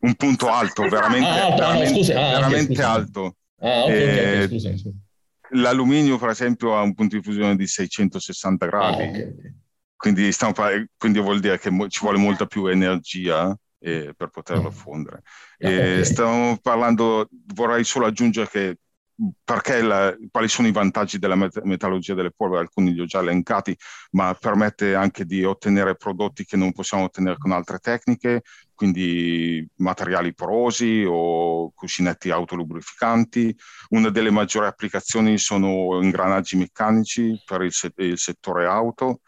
Un 0.00 0.14
punto 0.14 0.48
alto, 0.48 0.82
veramente, 0.82 1.26
ah, 1.26 1.46
alto, 1.46 1.56
veramente, 1.56 1.90
no, 1.90 1.96
scusi, 1.96 2.12
ah, 2.12 2.30
veramente 2.30 2.72
okay, 2.72 2.84
alto. 2.84 3.36
Ah, 3.60 3.84
ok, 3.84 3.90
eh, 3.90 4.44
okay, 4.44 4.48
scusi. 4.48 4.94
L'alluminio, 5.52 6.18
per 6.18 6.28
esempio, 6.28 6.76
ha 6.76 6.82
un 6.82 6.94
punto 6.94 7.16
di 7.16 7.22
fusione 7.22 7.56
di 7.56 7.66
660 7.66 8.66
gradi. 8.66 9.02
Ah, 9.02 9.08
okay. 9.08 9.34
quindi, 9.96 10.30
stiamo, 10.30 10.52
quindi, 10.98 11.20
vuol 11.20 11.40
dire 11.40 11.58
che 11.58 11.70
ci 11.88 12.00
vuole 12.02 12.18
molta 12.18 12.44
più 12.44 12.66
energia 12.66 13.56
eh, 13.78 14.12
per 14.14 14.28
poterlo 14.28 14.68
mm. 14.68 14.72
fondere. 14.72 15.22
Eh, 15.58 16.04
stiamo 16.04 16.58
parlando, 16.60 17.28
vorrei 17.54 17.84
solo 17.84 18.06
aggiungere 18.06 18.48
che 18.48 18.76
la, 19.82 20.16
quali 20.30 20.48
sono 20.48 20.68
i 20.68 20.72
vantaggi 20.72 21.18
della 21.18 21.34
met- 21.34 21.60
metallurgia 21.62 22.14
delle 22.14 22.30
polveri, 22.30 22.62
alcuni 22.62 22.92
li 22.92 23.00
ho 23.00 23.04
già 23.04 23.20
elencati, 23.20 23.76
ma 24.12 24.34
permette 24.34 24.94
anche 24.94 25.24
di 25.24 25.44
ottenere 25.44 25.96
prodotti 25.96 26.44
che 26.44 26.56
non 26.56 26.72
possiamo 26.72 27.04
ottenere 27.04 27.36
con 27.36 27.52
altre 27.52 27.78
tecniche, 27.78 28.42
quindi 28.74 29.66
materiali 29.76 30.34
porosi 30.34 31.04
o 31.06 31.70
cuscinetti 31.72 32.30
autolubrificanti. 32.30 33.54
Una 33.90 34.08
delle 34.10 34.30
maggiori 34.30 34.66
applicazioni 34.66 35.36
sono 35.38 36.00
ingranaggi 36.02 36.56
meccanici 36.56 37.42
per 37.44 37.62
il, 37.62 37.72
se- 37.72 37.92
il 37.96 38.18
settore 38.18 38.66
auto 38.66 39.20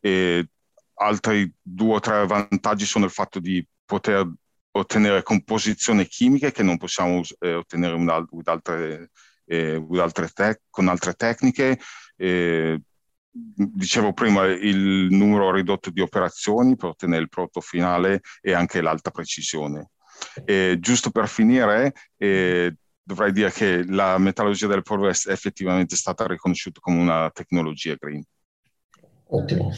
e 0.00 0.48
altri 0.94 1.52
due 1.60 1.96
o 1.96 2.00
tre 2.00 2.26
vantaggi 2.26 2.86
sono 2.86 3.04
il 3.04 3.10
fatto 3.10 3.38
di 3.38 3.66
poter 3.84 4.26
ottenere 4.76 5.22
composizioni 5.22 6.06
chimiche 6.06 6.52
che 6.52 6.62
non 6.62 6.76
possiamo 6.76 7.22
eh, 7.40 7.54
ottenere 7.54 7.94
with, 7.94 8.48
altre, 8.48 9.10
eh, 9.46 9.84
altre 9.98 10.28
tec- 10.28 10.62
con 10.70 10.88
altre 10.88 11.14
tecniche. 11.14 11.78
Eh, 12.16 12.80
dicevo 13.30 14.12
prima 14.12 14.46
il 14.46 15.08
numero 15.10 15.50
ridotto 15.50 15.90
di 15.90 16.00
operazioni 16.00 16.76
per 16.76 16.90
ottenere 16.90 17.22
il 17.22 17.28
prodotto 17.28 17.60
finale 17.60 18.20
e 18.40 18.52
anche 18.52 18.80
l'alta 18.80 19.10
precisione. 19.10 19.90
giusto 20.78 21.10
per 21.10 21.28
finire, 21.28 21.92
eh, 22.16 22.74
dovrei 23.02 23.32
dire 23.32 23.52
che 23.52 23.84
la 23.84 24.18
metallurgia 24.18 24.66
del 24.66 24.82
polvere 24.82 25.12
è 25.12 25.30
effettivamente 25.30 25.94
stata 25.94 26.26
riconosciuta 26.26 26.80
come 26.80 27.00
una 27.00 27.30
tecnologia 27.30 27.94
green. 27.98 28.22
Ottimo. 29.28 29.72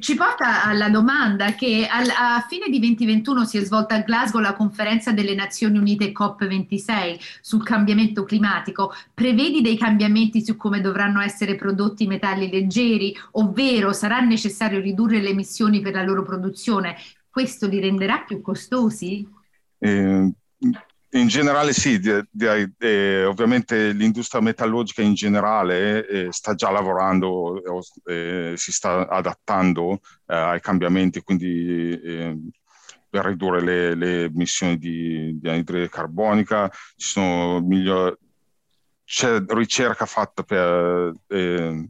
Ci 0.00 0.14
porta 0.16 0.64
alla 0.64 0.90
domanda 0.90 1.54
che 1.54 1.86
al, 1.90 2.08
a 2.08 2.44
fine 2.46 2.68
di 2.68 2.78
2021 2.78 3.44
si 3.44 3.58
è 3.58 3.64
svolta 3.64 3.94
a 3.94 4.00
Glasgow 4.00 4.40
la 4.40 4.54
conferenza 4.54 5.12
delle 5.12 5.34
Nazioni 5.34 5.78
Unite 5.78 6.12
COP26 6.12 7.18
sul 7.40 7.62
cambiamento 7.64 8.24
climatico. 8.24 8.92
Prevedi 9.14 9.62
dei 9.62 9.78
cambiamenti 9.78 10.44
su 10.44 10.56
come 10.56 10.80
dovranno 10.80 11.20
essere 11.20 11.54
prodotti 11.54 12.04
i 12.04 12.06
metalli 12.06 12.50
leggeri, 12.50 13.16
ovvero 13.32 13.92
sarà 13.92 14.20
necessario 14.20 14.80
ridurre 14.80 15.20
le 15.20 15.30
emissioni 15.30 15.80
per 15.80 15.94
la 15.94 16.02
loro 16.02 16.22
produzione? 16.22 16.96
Questo 17.30 17.66
li 17.66 17.80
renderà 17.80 18.24
più 18.26 18.42
costosi? 18.42 19.26
Eh, 19.78 20.32
in 21.10 21.28
generale 21.28 21.72
sì, 21.72 21.98
direi, 22.30 22.70
eh, 22.78 23.24
ovviamente 23.24 23.92
l'industria 23.92 24.42
metallurgica 24.42 25.00
in 25.00 25.14
generale 25.14 26.06
eh, 26.06 26.32
sta 26.32 26.54
già 26.54 26.70
lavorando, 26.70 27.82
eh, 28.04 28.52
si 28.56 28.72
sta 28.72 29.08
adattando 29.08 30.00
eh, 30.26 30.36
ai 30.36 30.60
cambiamenti, 30.60 31.22
quindi 31.22 31.98
eh, 31.98 32.36
per 33.08 33.24
ridurre 33.24 33.62
le, 33.62 33.94
le 33.94 34.24
emissioni 34.24 34.76
di, 34.76 35.38
di, 35.38 35.48
anidride 35.48 35.88
carbonica, 35.88 36.70
miglior... 37.62 38.18
c'è 39.04 39.42
ricerca 39.46 40.04
fatta 40.04 40.42
per 40.42 41.14
eh, 41.28 41.88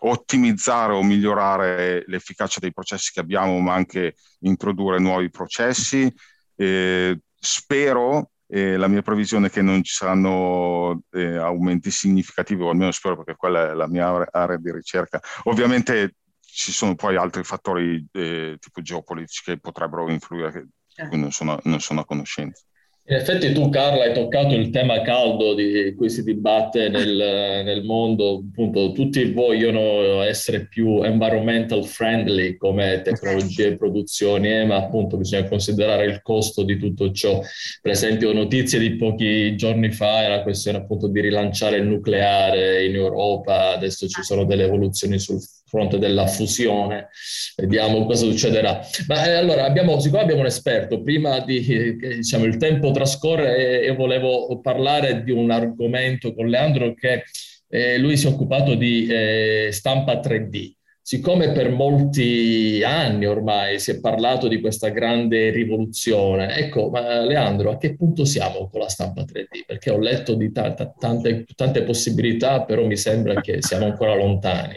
ottimizzare 0.00 0.92
o 0.92 1.04
migliorare 1.04 2.02
l'efficacia 2.08 2.58
dei 2.58 2.72
processi 2.72 3.12
che 3.12 3.20
abbiamo, 3.20 3.58
ma 3.60 3.74
anche 3.74 4.16
introdurre 4.40 4.98
nuovi 4.98 5.30
processi. 5.30 6.12
Eh, 6.56 7.20
spero, 7.38 8.30
eh, 8.46 8.76
la 8.76 8.88
mia 8.88 9.02
previsione 9.02 9.48
è 9.48 9.50
che 9.50 9.62
non 9.62 9.82
ci 9.82 9.92
saranno 9.92 11.02
eh, 11.10 11.36
aumenti 11.36 11.90
significativi, 11.90 12.62
o 12.62 12.70
almeno 12.70 12.90
spero 12.92 13.16
perché 13.16 13.36
quella 13.36 13.70
è 13.70 13.74
la 13.74 13.88
mia 13.88 14.26
area 14.30 14.56
di 14.56 14.72
ricerca. 14.72 15.20
Ovviamente 15.44 16.16
ci 16.40 16.72
sono 16.72 16.94
poi 16.94 17.16
altri 17.16 17.44
fattori 17.44 18.04
eh, 18.12 18.56
tipo 18.58 18.80
geopolitici 18.80 19.42
che 19.44 19.58
potrebbero 19.58 20.10
influire, 20.10 20.68
di 20.94 21.06
cui 21.08 21.18
non 21.18 21.30
sono, 21.30 21.58
non 21.64 21.80
sono 21.80 22.00
a 22.00 22.04
conoscenza. 22.04 22.64
In 23.10 23.16
effetti 23.16 23.52
tu 23.52 23.70
Carla 23.70 24.04
hai 24.04 24.12
toccato 24.12 24.54
il 24.54 24.68
tema 24.68 25.00
caldo 25.00 25.54
di 25.54 25.94
cui 25.96 26.10
si 26.10 26.22
dibatte 26.22 26.90
nel, 26.90 27.62
nel, 27.64 27.82
mondo, 27.82 28.44
appunto 28.46 28.92
tutti 28.92 29.32
vogliono 29.32 30.20
essere 30.20 30.66
più 30.66 31.02
environmental 31.02 31.86
friendly 31.86 32.58
come 32.58 33.00
tecnologie 33.02 33.68
e 33.68 33.76
produzioni, 33.78 34.50
eh, 34.50 34.66
ma 34.66 34.76
appunto 34.76 35.16
bisogna 35.16 35.48
considerare 35.48 36.04
il 36.04 36.20
costo 36.20 36.64
di 36.64 36.76
tutto 36.76 37.10
ciò. 37.10 37.40
Per 37.80 37.90
esempio 37.90 38.34
notizie 38.34 38.78
di 38.78 38.96
pochi 38.96 39.56
giorni 39.56 39.90
fa 39.90 40.22
era 40.22 40.42
questione 40.42 40.76
appunto 40.76 41.08
di 41.08 41.22
rilanciare 41.22 41.78
il 41.78 41.86
nucleare 41.86 42.84
in 42.84 42.94
Europa, 42.94 43.70
adesso 43.70 44.06
ci 44.06 44.22
sono 44.22 44.44
delle 44.44 44.64
evoluzioni 44.64 45.18
sul 45.18 45.40
fronte 45.68 45.98
della 45.98 46.26
fusione, 46.26 47.08
vediamo 47.56 48.04
cosa 48.06 48.24
succederà. 48.24 48.80
Ma 49.06 49.26
eh, 49.26 49.34
allora, 49.34 49.64
abbiamo, 49.64 50.00
siccome 50.00 50.22
abbiamo 50.22 50.40
un 50.40 50.46
esperto, 50.46 51.02
prima 51.02 51.40
di, 51.40 51.64
eh, 51.66 52.16
diciamo, 52.16 52.44
il 52.44 52.56
tempo 52.56 52.90
trascorre 52.90 53.82
e, 53.82 53.94
volevo 53.94 54.60
parlare 54.60 55.22
di 55.22 55.30
un 55.30 55.50
argomento 55.50 56.34
con 56.34 56.48
Leandro 56.48 56.94
che 56.94 57.24
eh, 57.68 57.98
lui 57.98 58.16
si 58.16 58.26
è 58.26 58.30
occupato 58.30 58.74
di 58.74 59.06
eh, 59.06 59.68
stampa 59.70 60.14
3D. 60.20 60.76
Siccome 61.08 61.52
per 61.52 61.70
molti 61.70 62.82
anni 62.84 63.24
ormai 63.24 63.80
si 63.80 63.92
è 63.92 63.98
parlato 63.98 64.46
di 64.46 64.60
questa 64.60 64.90
grande 64.90 65.48
rivoluzione, 65.48 66.54
ecco, 66.54 66.90
ma 66.90 67.20
Leandro, 67.24 67.70
a 67.70 67.78
che 67.78 67.96
punto 67.96 68.26
siamo 68.26 68.68
con 68.68 68.80
la 68.80 68.90
stampa 68.90 69.22
3D? 69.22 69.64
Perché 69.66 69.88
ho 69.90 69.98
letto 69.98 70.34
di 70.34 70.52
t- 70.52 70.74
t- 70.74 70.92
tante, 70.98 71.46
tante 71.54 71.82
possibilità, 71.82 72.62
però 72.64 72.84
mi 72.84 72.98
sembra 72.98 73.40
che 73.40 73.62
siamo 73.62 73.86
ancora 73.86 74.14
lontani. 74.14 74.76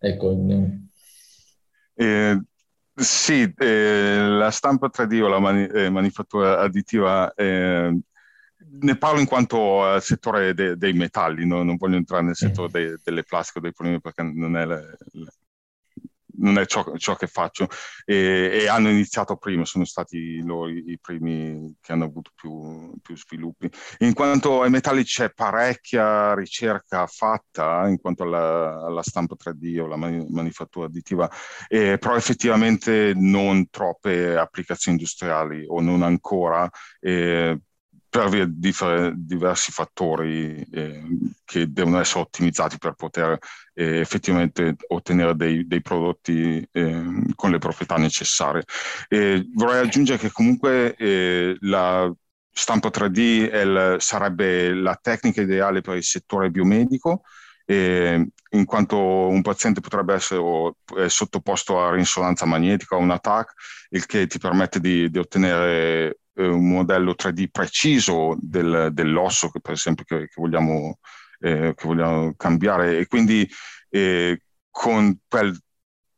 Ecco, 0.00 0.34
eh, 1.94 2.42
sì, 2.94 3.52
eh, 3.56 4.26
la 4.26 4.50
stampa 4.50 4.88
3D 4.88 5.20
o 5.22 5.28
la 5.28 5.38
mani- 5.38 5.66
eh, 5.66 5.90
manifattura 5.90 6.58
additiva, 6.60 7.32
eh, 7.34 7.98
ne 8.80 8.96
parlo 8.96 9.20
in 9.20 9.26
quanto 9.26 9.84
al 9.84 10.02
settore 10.02 10.54
de- 10.54 10.76
dei 10.76 10.92
metalli, 10.94 11.46
no? 11.46 11.62
non 11.62 11.76
voglio 11.76 11.96
entrare 11.96 12.22
nel 12.24 12.36
settore 12.36 12.70
de- 12.70 12.98
delle 13.04 13.22
plastiche 13.24 13.58
o 13.58 13.62
dei 13.62 13.72
polimeri 13.72 14.00
perché 14.00 14.22
non 14.22 14.56
è 14.56 14.64
la, 14.64 14.76
la, 15.12 15.32
non 16.40 16.58
è 16.58 16.66
ciò, 16.66 16.84
ciò 16.96 17.14
che 17.16 17.26
faccio 17.26 17.68
e, 18.04 18.60
e, 18.62 18.68
hanno 18.68 18.90
iniziato 18.90 19.36
prima, 19.36 19.64
sono 19.64 19.84
stati 19.84 20.42
loro 20.42 20.68
i, 20.68 20.98
primi 21.00 21.76
che 21.80 21.92
hanno 21.92 22.04
avuto 22.04 22.30
più, 22.34 22.92
più, 23.00 23.16
sviluppi. 23.16 23.70
In 23.98 24.12
quanto 24.14 24.62
ai 24.62 24.70
metalli 24.70 25.04
c'è 25.04 25.30
parecchia 25.32 26.34
ricerca 26.34 27.06
fatta 27.06 27.88
in 27.88 28.00
quanto 28.00 28.24
alla, 28.24 28.84
alla 28.84 29.02
stampa 29.02 29.36
3D 29.42 29.80
o 29.80 29.86
la 29.86 29.96
mani, 29.96 30.26
manifattura 30.28 30.86
additiva, 30.86 31.30
eh, 31.68 31.98
però 31.98 32.16
effettivamente 32.16 33.12
non 33.14 33.68
troppe 33.70 34.36
applicazioni 34.36 34.96
industriali 34.98 35.64
o 35.66 35.80
non 35.80 36.02
ancora. 36.02 36.68
Eh, 37.00 37.58
per 38.10 38.28
via 38.28 38.44
di 38.44 38.74
diversi 39.14 39.70
fattori 39.70 40.66
eh, 40.72 41.02
che 41.44 41.72
devono 41.72 42.00
essere 42.00 42.20
ottimizzati 42.20 42.76
per 42.76 42.94
poter 42.94 43.38
eh, 43.72 44.00
effettivamente 44.00 44.74
ottenere 44.88 45.36
dei, 45.36 45.64
dei 45.68 45.80
prodotti 45.80 46.66
eh, 46.72 47.04
con 47.36 47.52
le 47.52 47.58
proprietà 47.58 47.96
necessarie. 47.96 48.64
vorrei 49.54 49.80
aggiungere 49.80 50.18
che 50.18 50.32
comunque 50.32 50.96
eh, 50.96 51.56
la 51.60 52.12
stampa 52.52 52.88
3D 52.88 53.16
il, 53.16 53.96
sarebbe 54.00 54.74
la 54.74 54.98
tecnica 55.00 55.40
ideale 55.40 55.80
per 55.80 55.94
il 55.94 56.04
settore 56.04 56.50
biomedico, 56.50 57.22
in 57.66 58.64
quanto 58.64 58.98
un 59.28 59.42
paziente 59.42 59.80
potrebbe 59.80 60.14
essere 60.14 60.42
sottoposto 61.06 61.80
a 61.80 61.92
risonanza 61.92 62.44
magnetica 62.44 62.96
o 62.96 62.98
un 62.98 63.12
ATAC, 63.12 63.52
il 63.90 64.06
che 64.06 64.26
ti 64.26 64.40
permette 64.40 64.80
di, 64.80 65.08
di 65.08 65.18
ottenere 65.18 66.19
eh, 66.34 66.46
un 66.46 66.68
modello 66.68 67.14
3D 67.16 67.48
preciso 67.50 68.36
del, 68.40 68.90
dell'osso 68.92 69.48
che 69.50 69.60
per 69.60 69.72
esempio 69.72 70.04
che, 70.04 70.28
che, 70.28 70.34
vogliamo, 70.36 70.98
eh, 71.40 71.74
che 71.74 71.86
vogliamo 71.86 72.34
cambiare 72.36 72.98
e 72.98 73.06
quindi 73.06 73.48
eh, 73.88 74.40
con 74.70 75.18
quel 75.28 75.56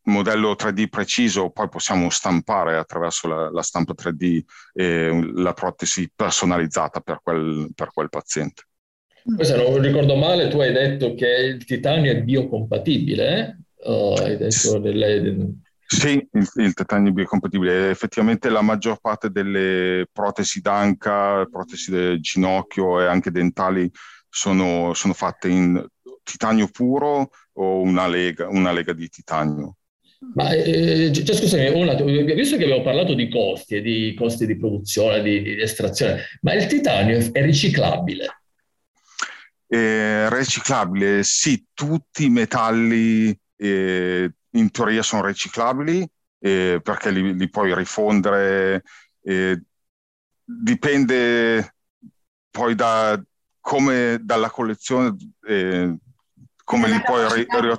modello 0.05 0.53
3D 0.53 0.89
preciso, 0.89 1.51
poi 1.51 1.69
possiamo 1.69 2.11
stampare 2.11 2.77
attraverso 2.77 3.29
la, 3.29 3.51
la 3.51 3.63
stampa 3.63 3.95
3D 3.95 4.41
eh, 4.75 5.31
la 5.35 5.53
protesi 5.53 6.11
personalizzata 6.15 7.01
per 7.01 7.21
quel, 7.23 7.71
per 7.75 7.91
quel 7.93 8.09
paziente. 8.09 8.65
Poi 9.25 9.45
se 9.45 9.57
non 9.57 9.81
ricordo 9.81 10.17
male, 10.17 10.49
tu 10.49 10.59
hai 10.61 10.73
detto 10.73 11.15
che 11.15 11.29
il 11.29 11.65
titanio 11.65 12.11
è 12.11 12.23
biocompatibile, 12.23 13.39
eh? 13.39 13.89
oh, 13.89 14.15
hai 14.15 14.37
detto 14.37 14.79
delle... 14.79 15.61
Sì, 15.93 16.27
il, 16.33 16.49
il 16.55 16.73
titanio 16.73 17.11
è 17.11 17.13
biocompatibile. 17.13 17.91
Effettivamente 17.91 18.49
la 18.49 18.63
maggior 18.63 18.99
parte 18.99 19.29
delle 19.29 20.07
protesi 20.11 20.63
d'anca, 20.63 21.45
protesi 21.45 21.91
del 21.91 22.19
ginocchio 22.19 22.99
e 22.99 23.07
anche 23.07 23.31
dentali 23.31 23.91
sono, 24.27 24.95
sono 24.95 25.13
fatte 25.13 25.49
in 25.49 25.87
titanio 26.23 26.69
puro 26.69 27.29
o 27.53 27.81
una 27.83 28.07
lega, 28.07 28.49
una 28.49 28.73
lega 28.73 28.95
di 28.95 29.07
titanio. 29.11 29.77
Ma 30.35 30.51
eh, 30.53 31.13
cioè, 31.13 31.37
scusami, 31.37 31.69
una, 31.69 31.93
visto 31.95 32.57
che 32.57 32.65
abbiamo 32.65 32.83
parlato 32.83 33.13
di 33.13 33.29
costi 33.29 33.77
e 33.77 33.83
di 33.83 34.15
costi 34.17 34.47
di 34.47 34.57
produzione, 34.57 35.21
di, 35.21 35.43
di 35.43 35.61
estrazione, 35.61 36.23
ma 36.41 36.55
il 36.55 36.67
titanio 36.67 37.19
è 37.33 37.43
riciclabile? 37.43 38.41
Eh, 39.67 40.35
riciclabile, 40.35 41.23
sì, 41.23 41.67
tutti 41.75 42.25
i 42.25 42.31
metalli 42.31 43.39
eh, 43.57 44.31
in 44.53 44.71
teoria 44.71 45.03
sono 45.03 45.25
riciclabili 45.25 46.09
eh, 46.39 46.81
perché 46.83 47.11
li, 47.11 47.37
li, 47.37 47.49
puoi 47.49 47.75
rifondere, 47.75 48.83
eh, 49.23 49.63
dipende 50.45 51.77
poi 52.51 52.75
da 52.75 53.23
come 53.61 54.19
dalla 54.21 54.51
collezione, 54.51 55.17
eh, 55.47 55.97
come 56.65 56.89
li 56.89 57.01
puoi 57.03 57.33
ri, 57.33 57.47
ri, 57.49 57.75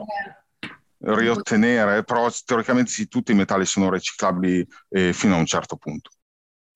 riottenere, 1.00 2.04
però 2.04 2.30
teoricamente 2.46 2.90
sì, 2.90 3.08
tutti 3.10 3.34
i 3.34 3.36
metalli 3.36 3.66
sono 3.66 3.92
riciclabili 3.92 4.66
eh, 4.90 5.12
fino 5.12 5.36
a 5.36 5.40
un 5.40 5.46
certo 5.46 5.76
punto, 5.76 6.12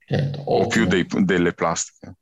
certo, 0.05 0.41
o 0.41 0.67
più 0.67 0.85
dei, 0.85 1.05
delle 1.07 1.53
plastiche. 1.53 2.15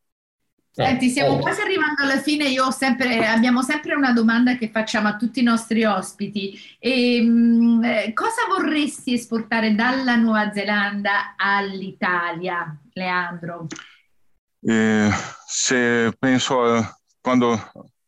Senti, 0.75 1.07
stiamo 1.07 1.37
quasi 1.37 1.61
arrivando 1.61 2.03
alla 2.03 2.19
fine. 2.19 2.49
Io 2.49 2.69
sempre, 2.69 3.25
abbiamo 3.25 3.61
sempre 3.61 3.95
una 3.95 4.11
domanda 4.11 4.57
che 4.57 4.69
facciamo 4.69 5.07
a 5.07 5.15
tutti 5.15 5.39
i 5.39 5.43
nostri 5.43 5.85
ospiti. 5.85 6.59
E, 6.79 7.15
ehm, 7.15 7.77
mh, 7.77 7.83
eh, 7.85 8.13
cosa 8.13 8.41
vorresti 8.49 9.13
esportare 9.13 9.73
dalla 9.73 10.17
Nuova 10.17 10.51
Zelanda 10.51 11.35
all'Italia, 11.37 12.77
Leandro? 12.91 13.67
Eh, 14.59 15.09
se 15.47 16.13
penso 16.19 16.63
a 16.65 16.99
quando 17.21 17.57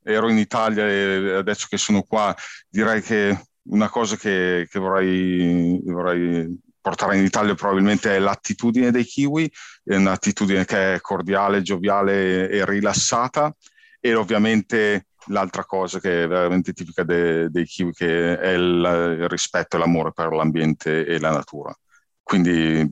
ero 0.03 0.29
in 0.29 0.37
Italia 0.37 0.89
e 0.89 1.35
adesso 1.35 1.67
che 1.69 1.77
sono 1.77 2.01
qua, 2.01 2.35
direi 2.67 3.01
che 3.01 3.45
una 3.69 3.87
cosa 3.87 4.17
che, 4.17 4.67
che 4.69 4.79
vorrei, 4.79 5.79
vorrei 5.85 6.59
portare 6.79 7.17
in 7.17 7.23
Italia 7.23 7.55
probabilmente 7.55 8.17
l'attitudine 8.19 8.91
dei 8.91 9.03
kiwi, 9.03 9.51
un'attitudine 9.85 10.65
che 10.65 10.95
è 10.95 11.01
cordiale, 11.01 11.61
gioviale 11.61 12.49
e 12.49 12.65
rilassata 12.65 13.55
e 13.99 14.13
ovviamente 14.13 15.07
l'altra 15.27 15.65
cosa 15.65 15.99
che 15.99 16.23
è 16.23 16.27
veramente 16.27 16.73
tipica 16.73 17.03
de, 17.03 17.49
dei 17.49 17.65
kiwi 17.65 17.91
che 17.91 18.39
è 18.39 18.51
il, 18.51 19.17
il 19.19 19.27
rispetto 19.27 19.75
e 19.75 19.79
l'amore 19.79 20.13
per 20.13 20.31
l'ambiente 20.31 21.05
e 21.05 21.19
la 21.19 21.31
natura. 21.31 21.75
Quindi 22.23 22.89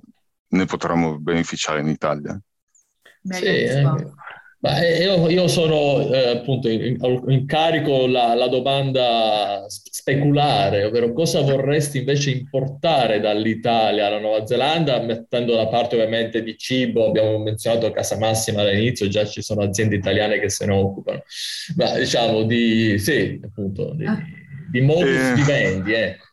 ne 0.47 0.65
potremmo 0.65 1.19
beneficiare 1.19 1.79
in 1.79 1.87
Italia. 1.87 2.39
Sì, 3.21 3.45
eh, 3.45 3.83
io, 4.99 5.29
io, 5.29 5.47
sono 5.47 5.99
eh, 6.11 6.29
appunto 6.29 6.69
in, 6.69 6.97
in 7.27 7.45
carico 7.45 8.07
la, 8.07 8.33
la, 8.33 8.47
domanda 8.47 9.65
speculare, 9.67 10.85
ovvero 10.85 11.13
cosa 11.13 11.41
vorresti 11.41 11.99
invece 11.99 12.31
importare 12.31 13.19
dall'Italia 13.19 14.07
alla 14.07 14.19
Nuova 14.19 14.45
Zelanda, 14.45 14.99
mettendo 15.01 15.55
da 15.55 15.67
parte 15.67 15.95
ovviamente 15.95 16.41
di 16.41 16.57
cibo, 16.57 17.07
abbiamo 17.07 17.37
menzionato 17.37 17.91
Casa 17.91 18.17
Massima 18.17 18.61
all'inizio, 18.61 19.07
già 19.07 19.25
ci 19.25 19.41
sono 19.41 19.61
aziende 19.61 19.95
italiane 19.95 20.39
che 20.39 20.49
se 20.49 20.65
ne 20.65 20.73
occupano, 20.73 21.23
ma 21.75 21.97
diciamo 21.97 22.43
di, 22.43 22.97
sì, 22.97 23.39
appunto, 23.43 23.93
di, 23.93 24.05
ah. 24.05 24.19
di 24.71 24.81
modus 24.81 25.09
eh, 25.09 25.33
vivendi. 25.35 25.93
Ecco. 25.93 26.23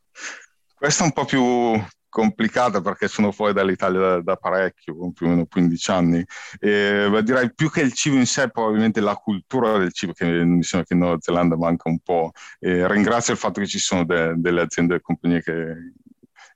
Questo 0.75 1.03
è 1.03 1.07
un 1.07 1.13
po' 1.13 1.25
più 1.25 1.81
complicata 2.13 2.83
perché 2.83 3.09
sono 3.09 3.33
fuori 3.33 3.55
dall'Italia 3.55 3.99
da, 3.99 4.21
da 4.21 4.37
parecchio, 4.37 5.13
più 5.13 5.27
o 5.27 5.31
meno 5.31 5.47
15 5.47 5.91
anni. 5.91 6.23
E, 6.61 7.09
direi 7.25 7.55
più 7.55 7.71
che 7.71 7.81
il 7.81 7.95
cibo 7.95 8.17
in 8.17 8.27
sé, 8.27 8.51
probabilmente 8.51 9.01
la 9.01 9.17
cultura 9.17 9.79
del 9.79 9.95
cibo, 9.95 10.13
che 10.13 10.27
mi 10.27 10.63
sembra 10.63 10.87
che 10.87 10.93
in 10.93 11.01
Nuova 11.01 11.17
Zelanda 11.21 11.57
manca 11.57 11.89
un 11.89 12.01
po'. 12.01 12.33
E 12.59 12.87
ringrazio 12.87 13.33
il 13.33 13.39
fatto 13.39 13.61
che 13.61 13.67
ci 13.67 13.79
sono 13.79 14.05
de, 14.05 14.35
delle 14.37 14.61
aziende 14.61 14.97
e 14.97 15.01
compagnie 15.01 15.43
che, 15.43 15.95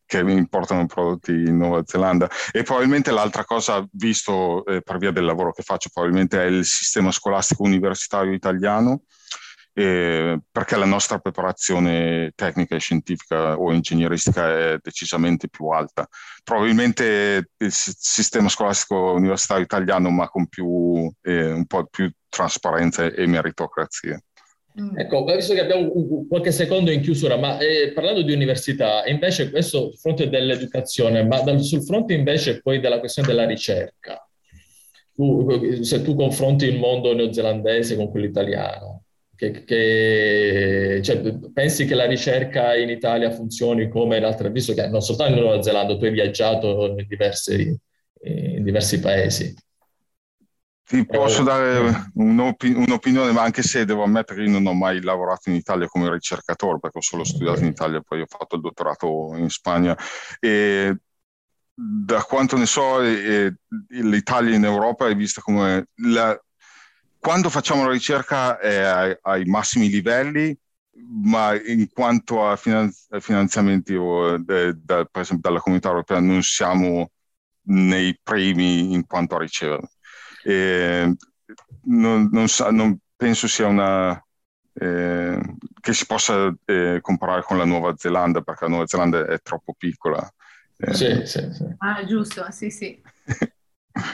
che 0.04 0.18
importano 0.18 0.84
prodotti 0.84 1.32
in 1.32 1.56
Nuova 1.56 1.82
Zelanda. 1.86 2.28
E 2.52 2.62
probabilmente 2.62 3.10
l'altra 3.10 3.44
cosa, 3.44 3.82
visto 3.92 4.62
eh, 4.66 4.82
per 4.82 4.98
via 4.98 5.10
del 5.10 5.24
lavoro 5.24 5.52
che 5.52 5.62
faccio, 5.62 5.88
probabilmente 5.90 6.38
è 6.38 6.44
il 6.44 6.66
sistema 6.66 7.10
scolastico 7.10 7.62
universitario 7.62 8.34
italiano 8.34 9.04
eh, 9.78 10.38
perché 10.50 10.74
la 10.76 10.86
nostra 10.86 11.18
preparazione 11.18 12.32
tecnica 12.34 12.74
e 12.74 12.80
scientifica 12.80 13.58
o 13.58 13.74
ingegneristica 13.74 14.48
è 14.48 14.78
decisamente 14.82 15.50
più 15.50 15.66
alta. 15.66 16.08
Probabilmente 16.42 17.50
il 17.58 17.70
sistema 17.70 18.48
scolastico 18.48 19.12
universitario 19.12 19.64
italiano, 19.64 20.08
ma 20.08 20.30
con 20.30 20.46
più, 20.46 21.12
eh, 21.20 21.52
un 21.52 21.66
po' 21.66 21.86
più 21.90 22.10
trasparenza 22.26 23.04
e 23.04 23.26
meritocrazia. 23.26 24.18
Mm. 24.80 24.98
Ecco, 24.98 25.24
visto 25.24 25.52
che 25.52 25.60
abbiamo 25.60 25.92
qualche 26.26 26.52
secondo 26.52 26.90
in 26.90 27.02
chiusura, 27.02 27.36
ma 27.36 27.58
eh, 27.58 27.92
parlando 27.94 28.22
di 28.22 28.32
università, 28.32 29.04
invece 29.04 29.50
questo 29.50 29.90
sul 29.90 29.98
fronte 29.98 30.30
dell'educazione, 30.30 31.22
ma 31.22 31.42
dal, 31.42 31.60
sul 31.60 31.84
fronte 31.84 32.14
invece 32.14 32.62
poi 32.62 32.80
della 32.80 32.98
questione 32.98 33.28
della 33.28 33.44
ricerca, 33.44 34.26
tu, 35.12 35.82
se 35.82 36.00
tu 36.02 36.14
confronti 36.14 36.64
il 36.64 36.78
mondo 36.78 37.14
neozelandese 37.14 37.94
con 37.96 38.10
quello 38.10 38.26
italiano, 38.26 38.95
che, 39.37 39.64
che 39.64 41.01
cioè, 41.03 41.20
pensi 41.53 41.85
che 41.85 41.94
la 41.94 42.07
ricerca 42.07 42.75
in 42.75 42.88
Italia 42.88 43.31
funzioni 43.31 43.88
come 43.88 44.16
in 44.16 44.25
altre, 44.25 44.51
visto 44.51 44.75
che 44.75 44.88
non 44.88 45.03
soltanto 45.03 45.35
in 45.35 45.44
Nuova 45.44 45.62
Zelanda, 45.62 45.96
tu 45.96 46.05
hai 46.05 46.11
viaggiato 46.11 46.94
in 46.96 47.07
diversi, 47.07 47.79
in 48.22 48.64
diversi 48.64 48.99
paesi. 48.99 49.55
Ti 50.88 51.05
posso 51.05 51.42
dare 51.42 52.11
un'opi- 52.14 52.72
un'opinione, 52.72 53.33
ma 53.33 53.42
anche 53.42 53.62
se 53.62 53.85
devo 53.85 54.05
ammettere 54.05 54.38
che 54.38 54.46
io 54.46 54.53
non 54.53 54.66
ho 54.66 54.72
mai 54.72 55.03
lavorato 55.03 55.51
in 55.51 55.57
Italia 55.57 55.88
come 55.88 56.09
ricercatore, 56.09 56.79
perché 56.79 56.99
ho 56.99 57.03
solo 57.03 57.25
studiato 57.25 57.61
in 57.61 57.66
Italia, 57.66 58.01
poi 58.01 58.20
ho 58.20 58.27
fatto 58.29 58.55
il 58.55 58.62
dottorato 58.62 59.35
in 59.35 59.49
Spagna. 59.51 59.99
E 60.38 60.96
da 61.75 62.22
quanto 62.22 62.57
ne 62.57 62.66
so, 62.66 63.03
eh, 63.03 63.53
l'Italia 63.88 64.55
in 64.55 64.64
Europa 64.64 65.09
è 65.09 65.16
vista 65.16 65.40
come 65.40 65.88
la, 65.96 66.40
quando 67.26 67.50
facciamo 67.50 67.84
la 67.84 67.90
ricerca 67.90 68.56
è 68.56 68.76
ai, 68.76 69.16
ai 69.22 69.44
massimi 69.46 69.88
livelli, 69.88 70.56
ma 71.24 71.60
in 71.60 71.88
quanto 71.92 72.46
a 72.46 72.54
finanzi- 72.54 73.08
finanziamenti 73.18 73.96
o 73.96 74.38
de, 74.38 74.78
da, 74.80 75.04
per 75.06 75.22
esempio 75.22 75.50
dalla 75.50 75.60
comunità 75.60 75.88
europea 75.88 76.20
non 76.20 76.40
siamo 76.44 77.10
nei 77.62 78.16
primi 78.22 78.92
in 78.92 79.06
quanto 79.06 79.34
a 79.34 79.40
ricevere. 79.40 79.90
E 80.44 81.16
non, 81.86 82.28
non, 82.30 82.46
non 82.70 82.96
penso 83.16 83.48
sia 83.48 83.66
una 83.66 84.24
eh, 84.74 85.40
che 85.80 85.92
si 85.94 86.06
possa 86.06 86.54
eh, 86.64 86.98
comparare 87.00 87.42
con 87.42 87.58
la 87.58 87.64
Nuova 87.64 87.92
Zelanda 87.96 88.40
perché 88.42 88.66
la 88.66 88.70
Nuova 88.70 88.86
Zelanda 88.86 89.26
è 89.26 89.40
troppo 89.40 89.74
piccola. 89.76 90.32
Eh. 90.76 90.94
Sì, 90.94 91.26
sì, 91.26 91.52
sì. 91.52 91.64
Ah, 91.78 92.04
giusto, 92.04 92.46
sì, 92.52 92.70
sì. 92.70 93.02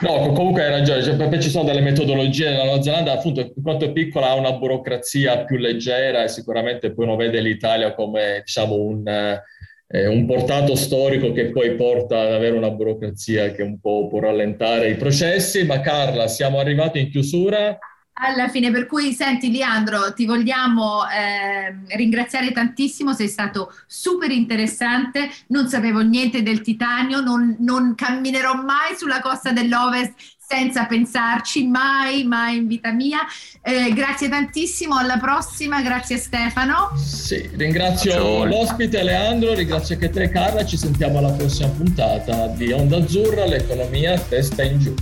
No, 0.03 0.33
comunque 0.33 0.63
hai 0.63 0.71
ragione, 0.71 1.03
cioè, 1.03 1.17
perché 1.17 1.41
ci 1.41 1.51
sono 1.51 1.65
delle 1.65 1.81
metodologie 1.81 2.51
nella 2.51 2.65
Nuova 2.65 2.83
Zelanda, 2.83 3.13
appunto, 3.13 3.41
in 3.41 3.63
quanto 3.63 3.87
è 3.87 3.93
piccola 3.93 4.29
ha 4.29 4.35
una 4.35 4.53
burocrazia 4.53 5.45
più 5.45 5.57
leggera 5.57 6.23
e 6.23 6.29
sicuramente 6.29 6.93
poi 6.93 7.07
uno 7.07 7.17
vede 7.17 7.41
l'Italia 7.41 7.93
come, 7.93 8.43
diciamo, 8.45 8.75
un, 8.75 9.09
eh, 9.09 10.07
un 10.07 10.25
portato 10.25 10.77
storico 10.77 11.33
che 11.33 11.51
poi 11.51 11.75
porta 11.75 12.21
ad 12.21 12.33
avere 12.33 12.57
una 12.57 12.71
burocrazia 12.71 13.51
che 13.51 13.63
un 13.63 13.81
po' 13.81 14.07
può 14.09 14.21
rallentare 14.21 14.89
i 14.91 14.95
processi. 14.95 15.65
Ma 15.65 15.81
Carla, 15.81 16.29
siamo 16.29 16.59
arrivati 16.59 17.01
in 17.01 17.11
chiusura 17.11 17.77
alla 18.15 18.49
fine. 18.49 18.71
Per 18.71 18.87
cui, 18.87 19.13
senti, 19.13 19.51
Leandro, 19.51 20.13
ti 20.13 20.27
vogliamo 20.27 21.03
eh, 21.09 21.97
ringraziare 21.97 22.53
tantissimo, 22.53 23.13
sei 23.13 23.29
stato 23.29 23.73
super 23.87 24.31
interessante. 24.31 25.31
Non 25.49 25.69
sapevo 25.69 26.01
niente 26.01 26.43
del 26.43 26.61
titanio, 26.61 27.21
non, 27.21 27.57
non 27.61 27.95
camminerò 27.95 28.55
mai 28.55 28.97
sulla 28.97 29.21
costa 29.21 29.53
dell'Ovest 29.53 30.15
senza 30.53 30.85
pensarci, 30.85 31.67
mai, 31.67 32.25
mai 32.25 32.59
in 32.59 32.67
vita 32.67 32.93
mia. 32.93 33.21
Eh, 33.63 33.91
grazie 33.95 34.29
tantissimo, 34.29 34.97
alla 34.99 35.17
prossima, 35.17 35.81
grazie 35.81 36.19
Stefano. 36.19 36.91
Sì, 36.97 37.49
ringrazio 37.55 38.45
l'ospite 38.45 39.03
Leandro, 39.03 39.55
ringrazio 39.55 39.95
anche 39.95 40.11
te 40.11 40.29
Carla, 40.29 40.67
ci 40.67 40.77
sentiamo 40.77 41.19
alla 41.19 41.33
prossima 41.33 41.69
puntata 41.69 42.49
di 42.49 42.71
Onda 42.71 42.99
Azzurra, 42.99 43.47
l'economia 43.47 44.19
testa 44.19 44.63
in 44.63 44.79
giù. 44.79 44.95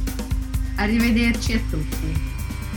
Arrivederci 0.76 1.54
a 1.54 1.60
tutti. 1.68 2.29